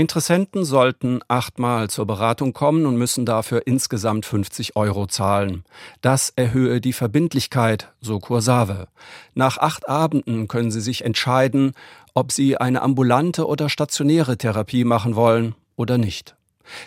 Interessenten 0.00 0.64
sollten 0.64 1.20
achtmal 1.28 1.90
zur 1.90 2.06
Beratung 2.06 2.54
kommen 2.54 2.86
und 2.86 2.96
müssen 2.96 3.26
dafür 3.26 3.66
insgesamt 3.66 4.24
50 4.24 4.74
Euro 4.74 5.06
zahlen. 5.06 5.62
Das 6.00 6.32
erhöhe 6.34 6.80
die 6.80 6.94
Verbindlichkeit, 6.94 7.92
so 8.00 8.18
Kursave. 8.18 8.88
Nach 9.34 9.58
acht 9.58 9.90
Abenden 9.90 10.48
können 10.48 10.70
Sie 10.70 10.80
sich 10.80 11.04
entscheiden, 11.04 11.74
ob 12.14 12.32
Sie 12.32 12.56
eine 12.56 12.80
ambulante 12.80 13.46
oder 13.46 13.68
stationäre 13.68 14.38
Therapie 14.38 14.84
machen 14.84 15.16
wollen 15.16 15.54
oder 15.76 15.98
nicht. 15.98 16.34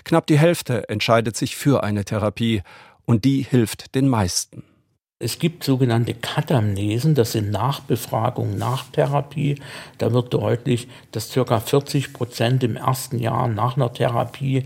Knapp 0.06 0.26
die 0.26 0.40
Hälfte 0.40 0.90
entscheidet 0.90 1.38
sich 1.38 1.56
für 1.56 1.84
eine 1.84 2.06
Therapie 2.06 2.64
und 3.06 3.26
die 3.26 3.44
hilft 3.44 3.94
den 3.94 4.08
meisten. 4.08 4.64
Es 5.24 5.40
gibt 5.40 5.64
sogenannte 5.64 6.14
Katamnesen, 6.14 7.16
das 7.16 7.32
sind 7.32 7.50
Nachbefragungen 7.50 8.58
nach 8.58 8.84
Therapie. 8.92 9.56
Da 9.98 10.12
wird 10.12 10.34
deutlich, 10.34 10.90
dass 11.14 11.32
ca. 11.34 11.62
40 11.62 12.12
Prozent 12.12 12.62
im 12.62 12.76
ersten 12.76 13.20
Jahr 13.20 13.48
nach 13.48 13.78
einer 13.78 13.94
Therapie 13.94 14.66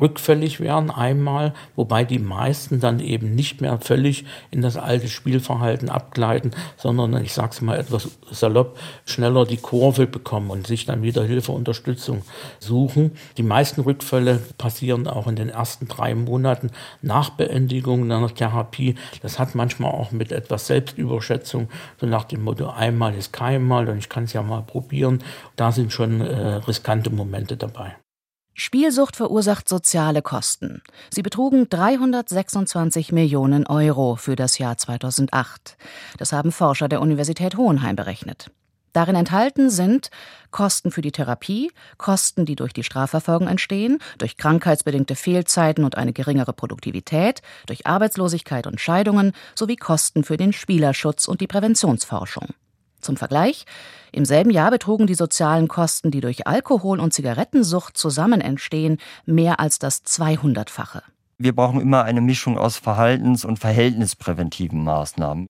rückfällig 0.00 0.60
werden 0.60 0.90
einmal, 0.90 1.54
wobei 1.76 2.04
die 2.04 2.18
meisten 2.18 2.80
dann 2.80 3.00
eben 3.00 3.34
nicht 3.34 3.60
mehr 3.60 3.78
völlig 3.78 4.24
in 4.50 4.62
das 4.62 4.76
alte 4.76 5.08
Spielverhalten 5.08 5.88
abgleiten, 5.88 6.52
sondern 6.76 7.22
ich 7.22 7.32
sag's 7.32 7.60
mal 7.60 7.78
etwas 7.78 8.18
salopp, 8.30 8.78
schneller 9.04 9.44
die 9.44 9.56
Kurve 9.56 10.06
bekommen 10.06 10.50
und 10.50 10.66
sich 10.66 10.84
dann 10.84 11.02
wieder 11.02 11.24
Hilfe, 11.24 11.52
Unterstützung 11.52 12.22
suchen. 12.58 13.12
Die 13.36 13.42
meisten 13.42 13.80
Rückfälle 13.80 14.40
passieren 14.58 15.06
auch 15.06 15.26
in 15.26 15.36
den 15.36 15.48
ersten 15.48 15.88
drei 15.88 16.14
Monaten 16.14 16.70
nach 17.02 17.30
Beendigung 17.30 18.10
einer 18.10 18.34
Therapie. 18.34 18.94
Das 19.22 19.38
hat 19.38 19.54
manchmal 19.54 19.92
auch 19.92 20.12
mit 20.12 20.32
etwas 20.32 20.66
Selbstüberschätzung, 20.66 21.68
so 22.00 22.06
nach 22.06 22.24
dem 22.24 22.44
Motto, 22.44 22.68
einmal 22.68 23.14
ist 23.14 23.32
keinmal 23.32 23.88
und 23.88 23.98
ich 23.98 24.08
kann 24.08 24.24
es 24.24 24.32
ja 24.32 24.42
mal 24.42 24.62
probieren. 24.62 25.22
Da 25.56 25.72
sind 25.72 25.92
schon 25.92 26.20
äh, 26.20 26.54
riskante 26.54 27.10
Momente 27.10 27.56
dabei. 27.56 27.96
Spielsucht 28.60 29.14
verursacht 29.14 29.68
soziale 29.68 30.20
Kosten. 30.20 30.82
Sie 31.14 31.22
betrugen 31.22 31.68
326 31.68 33.12
Millionen 33.12 33.68
Euro 33.68 34.16
für 34.16 34.34
das 34.34 34.58
Jahr 34.58 34.76
2008. 34.76 35.76
Das 36.18 36.32
haben 36.32 36.50
Forscher 36.50 36.88
der 36.88 37.00
Universität 37.00 37.56
Hohenheim 37.56 37.94
berechnet. 37.94 38.50
Darin 38.92 39.14
enthalten 39.14 39.70
sind 39.70 40.10
Kosten 40.50 40.90
für 40.90 41.02
die 41.02 41.12
Therapie, 41.12 41.70
Kosten, 41.98 42.46
die 42.46 42.56
durch 42.56 42.72
die 42.72 42.82
Strafverfolgung 42.82 43.46
entstehen, 43.46 44.00
durch 44.18 44.36
krankheitsbedingte 44.36 45.14
Fehlzeiten 45.14 45.84
und 45.84 45.96
eine 45.96 46.12
geringere 46.12 46.52
Produktivität, 46.52 47.42
durch 47.66 47.86
Arbeitslosigkeit 47.86 48.66
und 48.66 48.80
Scheidungen 48.80 49.34
sowie 49.54 49.76
Kosten 49.76 50.24
für 50.24 50.36
den 50.36 50.52
Spielerschutz 50.52 51.28
und 51.28 51.40
die 51.40 51.46
Präventionsforschung. 51.46 52.48
Zum 53.00 53.16
Vergleich, 53.16 53.64
im 54.12 54.24
selben 54.24 54.50
Jahr 54.50 54.70
betrugen 54.70 55.06
die 55.06 55.14
sozialen 55.14 55.68
Kosten, 55.68 56.10
die 56.10 56.20
durch 56.20 56.46
Alkohol- 56.46 57.00
und 57.00 57.12
Zigarettensucht 57.12 57.96
zusammen 57.96 58.40
entstehen, 58.40 58.98
mehr 59.26 59.60
als 59.60 59.78
das 59.78 60.04
200-fache. 60.04 61.02
Wir 61.38 61.54
brauchen 61.54 61.80
immer 61.80 62.02
eine 62.04 62.20
Mischung 62.20 62.58
aus 62.58 62.76
verhaltens- 62.76 63.44
und 63.44 63.58
verhältnispräventiven 63.58 64.82
Maßnahmen. 64.82 65.46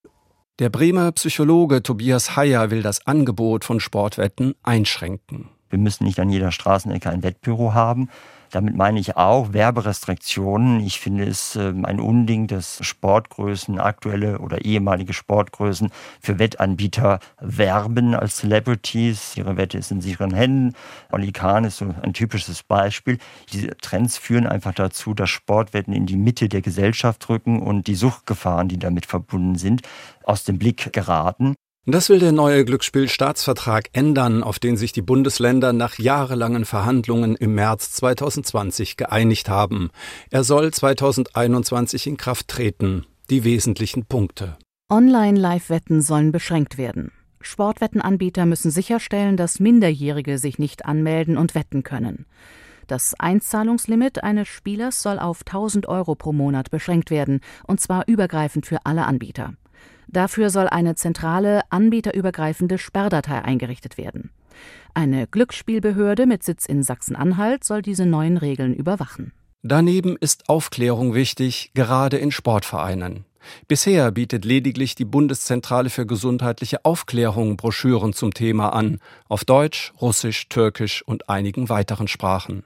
Der 0.58 0.70
Bremer 0.70 1.12
Psychologe 1.12 1.82
Tobias 1.82 2.36
Heyer 2.36 2.70
will 2.70 2.82
das 2.82 3.06
Angebot 3.06 3.64
von 3.64 3.80
Sportwetten 3.80 4.54
einschränken. 4.62 5.48
Wir 5.70 5.78
müssen 5.78 6.04
nicht 6.04 6.18
an 6.18 6.30
jeder 6.30 6.50
Straßenecke 6.50 7.08
ein 7.08 7.22
Wettbüro 7.22 7.74
haben. 7.74 8.10
Damit 8.50 8.76
meine 8.76 8.98
ich 8.98 9.16
auch 9.16 9.52
Werberestriktionen. 9.52 10.80
Ich 10.80 11.00
finde 11.00 11.24
es 11.24 11.56
ähm, 11.56 11.84
ein 11.84 12.00
Unding, 12.00 12.46
dass 12.46 12.78
Sportgrößen, 12.84 13.78
aktuelle 13.78 14.38
oder 14.38 14.64
ehemalige 14.64 15.12
Sportgrößen 15.12 15.90
für 16.20 16.38
Wettanbieter 16.38 17.20
werben 17.40 18.14
als 18.14 18.36
Celebrities. 18.36 19.36
Ihre 19.36 19.56
Wette 19.56 19.78
ist 19.78 19.90
in 19.90 20.00
sicheren 20.00 20.34
Händen. 20.34 20.74
Oli 21.12 21.32
Kahn 21.32 21.64
ist 21.64 21.78
so 21.78 21.94
ein 22.02 22.12
typisches 22.12 22.62
Beispiel. 22.62 23.18
Diese 23.52 23.76
Trends 23.76 24.18
führen 24.18 24.46
einfach 24.46 24.74
dazu, 24.74 25.14
dass 25.14 25.30
Sportwetten 25.30 25.92
in 25.92 26.06
die 26.06 26.16
Mitte 26.16 26.48
der 26.48 26.62
Gesellschaft 26.62 27.28
rücken 27.28 27.60
und 27.60 27.86
die 27.86 27.94
Suchtgefahren, 27.94 28.68
die 28.68 28.78
damit 28.78 29.06
verbunden 29.06 29.56
sind, 29.56 29.82
aus 30.24 30.44
dem 30.44 30.58
Blick 30.58 30.92
geraten. 30.92 31.54
Das 31.86 32.10
will 32.10 32.18
der 32.18 32.32
neue 32.32 32.66
Glücksspielstaatsvertrag 32.66 33.88
ändern, 33.92 34.42
auf 34.42 34.58
den 34.58 34.76
sich 34.76 34.92
die 34.92 35.00
Bundesländer 35.00 35.72
nach 35.72 35.98
jahrelangen 35.98 36.66
Verhandlungen 36.66 37.34
im 37.34 37.54
März 37.54 37.92
2020 37.92 38.98
geeinigt 38.98 39.48
haben. 39.48 39.90
Er 40.30 40.44
soll 40.44 40.70
2021 40.70 42.06
in 42.06 42.16
Kraft 42.18 42.48
treten. 42.48 43.06
Die 43.30 43.44
wesentlichen 43.44 44.04
Punkte. 44.04 44.58
Online-Live-Wetten 44.90 46.02
sollen 46.02 46.32
beschränkt 46.32 46.76
werden. 46.78 47.12
Sportwettenanbieter 47.40 48.46
müssen 48.46 48.70
sicherstellen, 48.70 49.36
dass 49.36 49.60
Minderjährige 49.60 50.38
sich 50.38 50.58
nicht 50.58 50.86
anmelden 50.86 51.38
und 51.38 51.54
wetten 51.54 51.82
können. 51.82 52.26
Das 52.86 53.14
Einzahlungslimit 53.18 54.24
eines 54.24 54.48
Spielers 54.48 55.02
soll 55.02 55.18
auf 55.18 55.40
1000 55.46 55.88
Euro 55.88 56.14
pro 56.14 56.32
Monat 56.32 56.70
beschränkt 56.70 57.10
werden, 57.10 57.40
und 57.66 57.80
zwar 57.80 58.08
übergreifend 58.08 58.64
für 58.64 58.84
alle 58.84 59.06
Anbieter. 59.06 59.52
Dafür 60.08 60.50
soll 60.50 60.68
eine 60.68 60.94
zentrale, 60.94 61.60
anbieterübergreifende 61.70 62.78
Sperrdatei 62.78 63.42
eingerichtet 63.42 63.98
werden. 63.98 64.30
Eine 64.94 65.26
Glücksspielbehörde 65.26 66.26
mit 66.26 66.42
Sitz 66.42 66.66
in 66.66 66.82
Sachsen-Anhalt 66.82 67.62
soll 67.62 67.82
diese 67.82 68.06
neuen 68.06 68.36
Regeln 68.36 68.74
überwachen. 68.74 69.32
Daneben 69.62 70.16
ist 70.16 70.48
Aufklärung 70.48 71.14
wichtig, 71.14 71.72
gerade 71.74 72.16
in 72.16 72.30
Sportvereinen. 72.30 73.24
Bisher 73.66 74.10
bietet 74.10 74.44
lediglich 74.44 74.94
die 74.94 75.04
Bundeszentrale 75.04 75.90
für 75.90 76.06
gesundheitliche 76.06 76.84
Aufklärung 76.84 77.56
Broschüren 77.56 78.12
zum 78.12 78.34
Thema 78.34 78.70
an, 78.70 78.98
auf 79.28 79.44
Deutsch, 79.44 79.92
Russisch, 80.00 80.48
Türkisch 80.48 81.02
und 81.06 81.28
einigen 81.28 81.68
weiteren 81.68 82.08
Sprachen. 82.08 82.64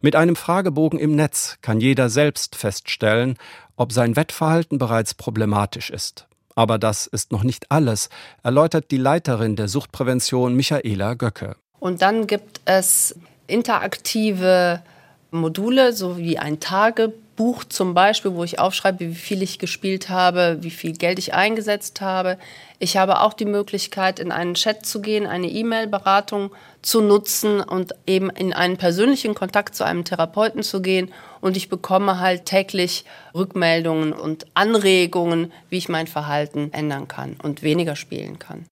Mit 0.00 0.16
einem 0.16 0.36
Fragebogen 0.36 0.98
im 0.98 1.14
Netz 1.14 1.58
kann 1.62 1.80
jeder 1.80 2.10
selbst 2.10 2.56
feststellen, 2.56 3.36
ob 3.76 3.92
sein 3.92 4.16
Wettverhalten 4.16 4.78
bereits 4.78 5.14
problematisch 5.14 5.90
ist. 5.90 6.26
Aber 6.54 6.78
das 6.78 7.06
ist 7.06 7.32
noch 7.32 7.42
nicht 7.42 7.70
alles, 7.70 8.08
erläutert 8.42 8.90
die 8.90 8.98
Leiterin 8.98 9.56
der 9.56 9.68
Suchtprävention 9.68 10.54
Michaela 10.54 11.14
Göcke. 11.14 11.56
Und 11.78 12.02
dann 12.02 12.26
gibt 12.26 12.60
es 12.64 13.16
interaktive 13.46 14.82
Module, 15.30 15.92
so 15.92 16.18
wie 16.18 16.38
ein 16.38 16.60
Tagebuch 16.60 17.29
Buch 17.40 17.64
zum 17.64 17.94
Beispiel, 17.94 18.34
wo 18.34 18.44
ich 18.44 18.58
aufschreibe, 18.58 19.00
wie 19.00 19.14
viel 19.14 19.40
ich 19.40 19.58
gespielt 19.58 20.10
habe, 20.10 20.58
wie 20.60 20.70
viel 20.70 20.92
Geld 20.92 21.18
ich 21.18 21.32
eingesetzt 21.32 22.02
habe. 22.02 22.36
Ich 22.78 22.98
habe 22.98 23.22
auch 23.22 23.32
die 23.32 23.46
Möglichkeit, 23.46 24.18
in 24.18 24.30
einen 24.30 24.52
Chat 24.52 24.84
zu 24.84 25.00
gehen, 25.00 25.26
eine 25.26 25.48
E-Mail-Beratung 25.48 26.50
zu 26.82 27.00
nutzen 27.00 27.62
und 27.62 27.94
eben 28.06 28.28
in 28.28 28.52
einen 28.52 28.76
persönlichen 28.76 29.34
Kontakt 29.34 29.74
zu 29.74 29.84
einem 29.84 30.04
Therapeuten 30.04 30.62
zu 30.62 30.82
gehen. 30.82 31.14
Und 31.40 31.56
ich 31.56 31.70
bekomme 31.70 32.20
halt 32.20 32.44
täglich 32.44 33.06
Rückmeldungen 33.34 34.12
und 34.12 34.44
Anregungen, 34.52 35.50
wie 35.70 35.78
ich 35.78 35.88
mein 35.88 36.08
Verhalten 36.08 36.70
ändern 36.74 37.08
kann 37.08 37.38
und 37.42 37.62
weniger 37.62 37.96
spielen 37.96 38.38
kann. 38.38 38.66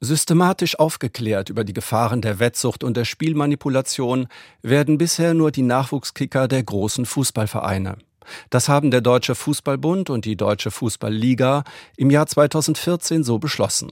Systematisch 0.00 0.78
aufgeklärt 0.78 1.50
über 1.50 1.64
die 1.64 1.74
Gefahren 1.74 2.22
der 2.22 2.38
Wettsucht 2.38 2.84
und 2.84 2.96
der 2.96 3.04
Spielmanipulation 3.04 4.28
werden 4.62 4.96
bisher 4.96 5.34
nur 5.34 5.50
die 5.50 5.62
Nachwuchskicker 5.62 6.48
der 6.48 6.62
großen 6.62 7.04
Fußballvereine. 7.04 7.98
Das 8.50 8.68
haben 8.68 8.90
der 8.90 9.00
Deutsche 9.00 9.34
Fußballbund 9.34 10.10
und 10.10 10.24
die 10.24 10.36
Deutsche 10.36 10.70
Fußballliga 10.70 11.64
im 11.96 12.10
Jahr 12.10 12.26
2014 12.26 13.24
so 13.24 13.38
beschlossen. 13.38 13.90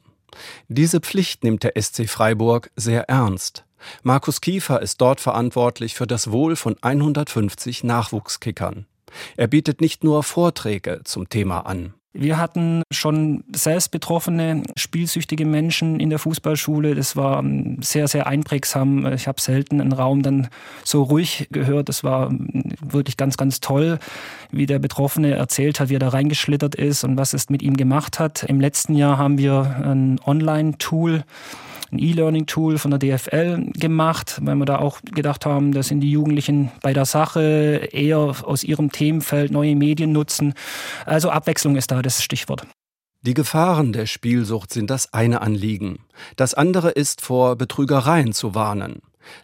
Diese 0.69 1.01
Pflicht 1.01 1.45
nimmt 1.45 1.63
der 1.63 1.81
SC 1.81 2.09
Freiburg 2.09 2.71
sehr 2.77 3.09
ernst. 3.09 3.65
Markus 4.03 4.41
Kiefer 4.41 4.81
ist 4.81 5.01
dort 5.01 5.21
verantwortlich 5.21 5.95
für 5.95 6.07
das 6.07 6.31
Wohl 6.31 6.57
von 6.57 6.77
150 6.81 7.85
Nachwuchskickern. 7.85 8.87
Er 9.37 9.47
bietet 9.47 9.81
nicht 9.81 10.05
nur 10.05 10.23
Vorträge 10.23 11.01
zum 11.05 11.29
Thema 11.29 11.67
an. 11.67 11.95
Wir 12.15 12.37
hatten 12.37 12.83
schon 12.91 13.43
selbst 13.55 13.91
betroffene, 13.91 14.63
spielsüchtige 14.77 15.47
Menschen 15.47 15.99
in 15.99 16.11
der 16.11 16.19
Fußballschule. 16.19 16.95
Das 16.95 17.17
war 17.17 17.39
ähm, 17.39 17.79
sehr, 17.81 18.07
sehr 18.07 18.27
einprägsam. 18.27 19.11
Ich 19.15 19.27
habe 19.27 19.41
selten 19.41 19.81
einen 19.81 19.93
Raum 19.93 20.23
dann 20.23 20.49
so 20.85 21.03
ruhig 21.05 21.49
gehört. 21.53 21.89
Das 21.89 22.05
war 22.05 22.31
ähm, 22.31 22.75
wirklich 22.83 23.17
ganz, 23.17 23.39
ganz 23.39 23.61
toll, 23.61 23.99
wie 24.51 24.67
der 24.67 24.79
Betroffene 24.79 25.35
erzählt 25.35 25.81
hat, 25.81 25.89
wie 25.89 25.97
er 25.97 26.01
da 26.01 26.09
reingeschlittert 26.09 26.75
ist 26.75 27.03
und 27.05 27.17
was 27.17 27.33
es 27.33 27.49
mit 27.49 27.63
ihm 27.63 27.79
gemacht 27.79 28.19
hat. 28.19 28.43
Im 28.43 28.61
letzten 28.61 28.95
Jahr 28.95 29.17
haben 29.17 29.39
wir 29.39 29.83
ein 29.83 30.21
Online-Tool 30.27 31.25
ein 31.93 31.99
E-Learning-Tool 31.99 32.79
von 32.79 32.91
der 32.91 32.99
DFL 32.99 33.71
gemacht, 33.73 34.41
weil 34.43 34.57
wir 34.57 34.65
da 34.65 34.79
auch 34.79 35.01
gedacht 35.03 35.47
haben, 35.47 35.73
da 35.73 35.83
sind 35.83 36.01
die 36.01 36.11
Jugendlichen 36.11 36.71
bei 36.83 36.93
der 36.93 37.05
Sache 37.05 37.89
eher 37.93 38.19
aus 38.19 38.65
ihrem 38.65 38.91
Themenfeld 38.91 39.53
neue 39.53 39.77
Medien 39.77 40.13
nutzen. 40.13 40.55
Also 41.05 41.31
Abwechslung 41.31 41.77
ist 41.77 41.91
da 41.91 42.03
das 42.03 42.23
Stichwort. 42.23 42.67
Die 43.25 43.35
Gefahren 43.35 43.93
der 43.93 44.07
Spielsucht 44.07 44.73
sind 44.73 44.91
das 44.91 45.15
eine 45.15 45.43
Anliegen. 45.43 46.01
Das 46.37 46.55
andere 46.55 46.91
ist, 46.91 47.21
vor 47.21 47.55
Betrügereien 47.55 48.33
zu 48.33 48.57
warnen. 48.57 49.01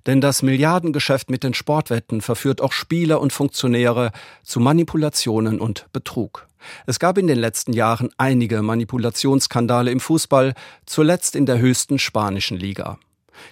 Denn 0.06 0.20
das 0.20 0.42
Milliardengeschäft 0.42 1.30
mit 1.30 1.44
den 1.44 1.54
Sportwetten 1.54 2.20
verführt 2.20 2.60
auch 2.60 2.72
Spieler 2.72 3.20
und 3.20 3.32
Funktionäre 3.32 4.10
zu 4.42 4.58
Manipulationen 4.58 5.60
und 5.60 5.86
Betrug. 5.92 6.47
Es 6.86 6.98
gab 6.98 7.18
in 7.18 7.26
den 7.26 7.38
letzten 7.38 7.72
Jahren 7.72 8.10
einige 8.18 8.62
Manipulationsskandale 8.62 9.90
im 9.90 10.00
Fußball, 10.00 10.54
zuletzt 10.86 11.36
in 11.36 11.46
der 11.46 11.58
höchsten 11.58 11.98
spanischen 11.98 12.56
Liga. 12.56 12.98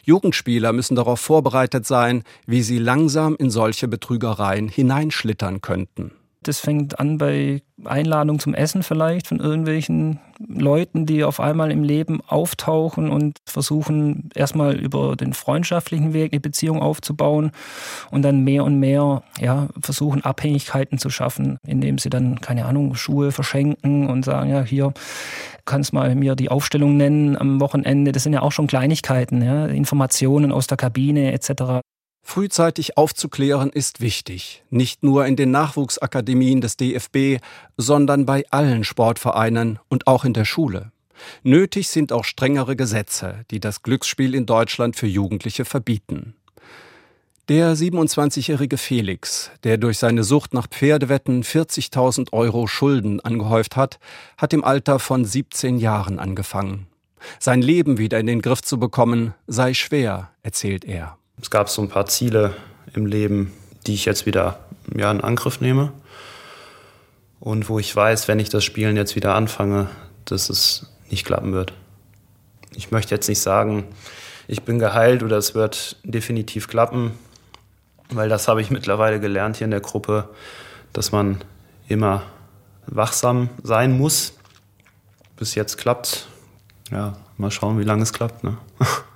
Jugendspieler 0.03 0.73
müssen 0.73 0.97
darauf 0.97 1.21
vorbereitet 1.21 1.87
sein, 1.87 2.25
wie 2.47 2.63
sie 2.63 2.79
langsam 2.79 3.37
in 3.37 3.51
solche 3.51 3.89
Betrügereien 3.89 4.69
hineinschlittern 4.69 5.61
könnten. 5.61 6.13
Das 6.49 6.61
fängt 6.61 7.01
an 7.01 7.19
bei 7.19 7.63
Einladung 7.85 8.39
zum 8.39 8.55
Essen 8.55 8.83
vielleicht 8.83 9.27
von 9.27 9.41
irgendwelchen 9.41 10.21
Leuten, 10.39 11.07
die 11.07 11.25
auf 11.25 11.41
einmal 11.41 11.71
im 11.71 11.83
Leben 11.83 12.21
auftauchen 12.27 13.11
und 13.11 13.39
versuchen 13.45 14.31
erstmal 14.35 14.77
über 14.77 15.17
den 15.17 15.33
freundschaftlichen 15.33 16.13
Weg 16.13 16.33
eine 16.33 16.41
Beziehung 16.41 16.81
aufzubauen 16.81 17.51
und 18.11 18.23
dann 18.23 18.45
mehr 18.45 18.65
und 18.65 18.79
mehr 18.79 19.23
ja, 19.41 19.69
versuchen 19.81 20.25
Abhängigkeiten 20.25 20.99
zu 20.99 21.11
schaffen, 21.11 21.59
indem 21.67 21.99
sie 21.99 22.11
dann, 22.11 22.41
keine 22.41 22.67
Ahnung, 22.67 22.95
Schuhe 22.95 23.33
verschenken 23.33 24.09
und 24.09 24.25
sagen, 24.25 24.51
ja, 24.51 24.63
hier 24.63 24.93
kannst 25.65 25.93
mal 25.93 26.15
mir 26.15 26.37
die 26.37 26.51
Aufstellung 26.51 26.97
nennen 26.97 27.37
am 27.37 27.61
Wochenende. 27.61 28.13
Das 28.13 28.23
sind 28.23 28.33
ja 28.33 28.43
auch 28.43 28.53
schon 28.53 28.69
Kleinigkeiten, 28.69 29.43
ja, 29.43 29.67
Informationen 29.67 30.53
aus 30.53 30.67
der 30.67 30.77
Kabine 30.77 31.33
etc. 31.33 31.81
Frühzeitig 32.29 32.99
aufzuklären 32.99 33.71
ist 33.71 34.01
wichtig, 34.01 34.65
nicht 34.69 35.05
nur 35.05 35.27
in 35.27 35.37
den 35.37 35.53
Nachwuchsakademien 35.53 36.61
des 36.61 36.77
DFB, 36.77 37.41
sondern 37.77 38.27
bei 38.27 38.45
allen 38.51 38.83
Sportvereinen 38.83 39.79
und 39.89 40.09
auch 40.09 40.25
in 40.25 40.33
der 40.33 40.45
Schule. 40.45 40.91
Nötig 41.45 41.87
sind 41.87 42.13
auch 42.13 42.25
strengere 42.25 42.75
Gesetze, 42.75 43.45
die 43.53 43.61
das 43.61 43.83
Glücksspiel 43.83 44.35
in 44.35 44.45
Deutschland 44.45 44.97
für 44.97 45.07
Jugendliche 45.07 45.65
verbieten. 45.65 46.35
Der 47.49 47.77
27-jährige 47.77 48.77
Felix, 48.77 49.53
der 49.63 49.79
durch 49.79 49.99
seine 49.99 50.25
Sucht 50.25 50.53
nach 50.53 50.67
Pferdewetten 50.67 51.45
40.000 51.45 52.33
Euro 52.33 52.67
Schulden 52.67 53.21
angehäuft 53.21 53.77
hat, 53.77 54.01
hat 54.37 54.53
im 54.53 54.65
Alter 54.65 54.99
von 54.99 55.25
17 55.25 55.79
Jahren 55.79 56.19
angefangen. 56.19 56.89
Sein 57.39 57.63
Leben 57.63 57.99
wieder 57.99 58.19
in 58.19 58.27
den 58.27 58.43
Griff 58.43 58.63
zu 58.63 58.81
bekommen, 58.81 59.33
sei 59.47 59.75
schwer, 59.75 60.33
erzählt 60.43 60.85
er. 60.85 61.19
Es 61.41 61.51
gab 61.51 61.69
so 61.69 61.83
ein 61.83 61.89
paar 61.89 62.07
Ziele 62.07 62.55
im 62.95 63.07
Leben, 63.07 63.53
die 63.87 63.95
ich 63.95 64.05
jetzt 64.05 64.27
wieder 64.27 64.61
ja, 64.95 65.11
in 65.11 65.21
Angriff 65.21 65.61
nehme. 65.61 65.93
Und 67.41 67.69
wo 67.69 67.79
ich 67.79 67.95
weiß, 67.95 68.29
wenn 68.29 68.39
ich 68.39 68.49
das 68.49 68.65
Spielen 68.65 68.97
jetzt 68.97 69.17
wieder 69.17 69.35
anfange, 69.35 69.89
dass 70.25 70.49
es 70.49 70.93
nicht 71.11 71.25
klappen 71.25 71.53
wird. 71.53 71.73
Ich 72.75 72.91
möchte 72.91 73.15
jetzt 73.15 73.29
nicht 73.29 73.41
sagen, 73.41 73.85
ich 74.49 74.63
bin 74.63 74.79
geheilt 74.79 75.23
oder 75.23 75.37
es 75.37 75.55
wird 75.55 75.97
definitiv 76.05 76.69
klappen, 76.69 77.13
weil 78.11 78.29
das 78.29 78.49
habe 78.49 78.61
ich 78.61 78.71
mittlerweile 78.71 79.21
gelernt 79.21 79.57
hier 79.57 79.67
in 79.67 79.71
der 79.71 79.81
Gruppe, 79.81 80.29
dass 80.93 81.13
man 81.13 81.43
immer 81.89 82.23
wachsam 82.87 83.49
sein 83.63 83.97
muss. 83.97 84.33
Bis 85.37 85.55
jetzt 85.55 85.77
klappt. 85.77 86.27
Ja, 86.91 87.17
mal 87.37 87.51
schauen, 87.51 87.79
wie 87.79 87.85
lange 87.85 88.03
es 88.03 88.13
klappt. 88.13 88.45
Ne? 88.45 88.57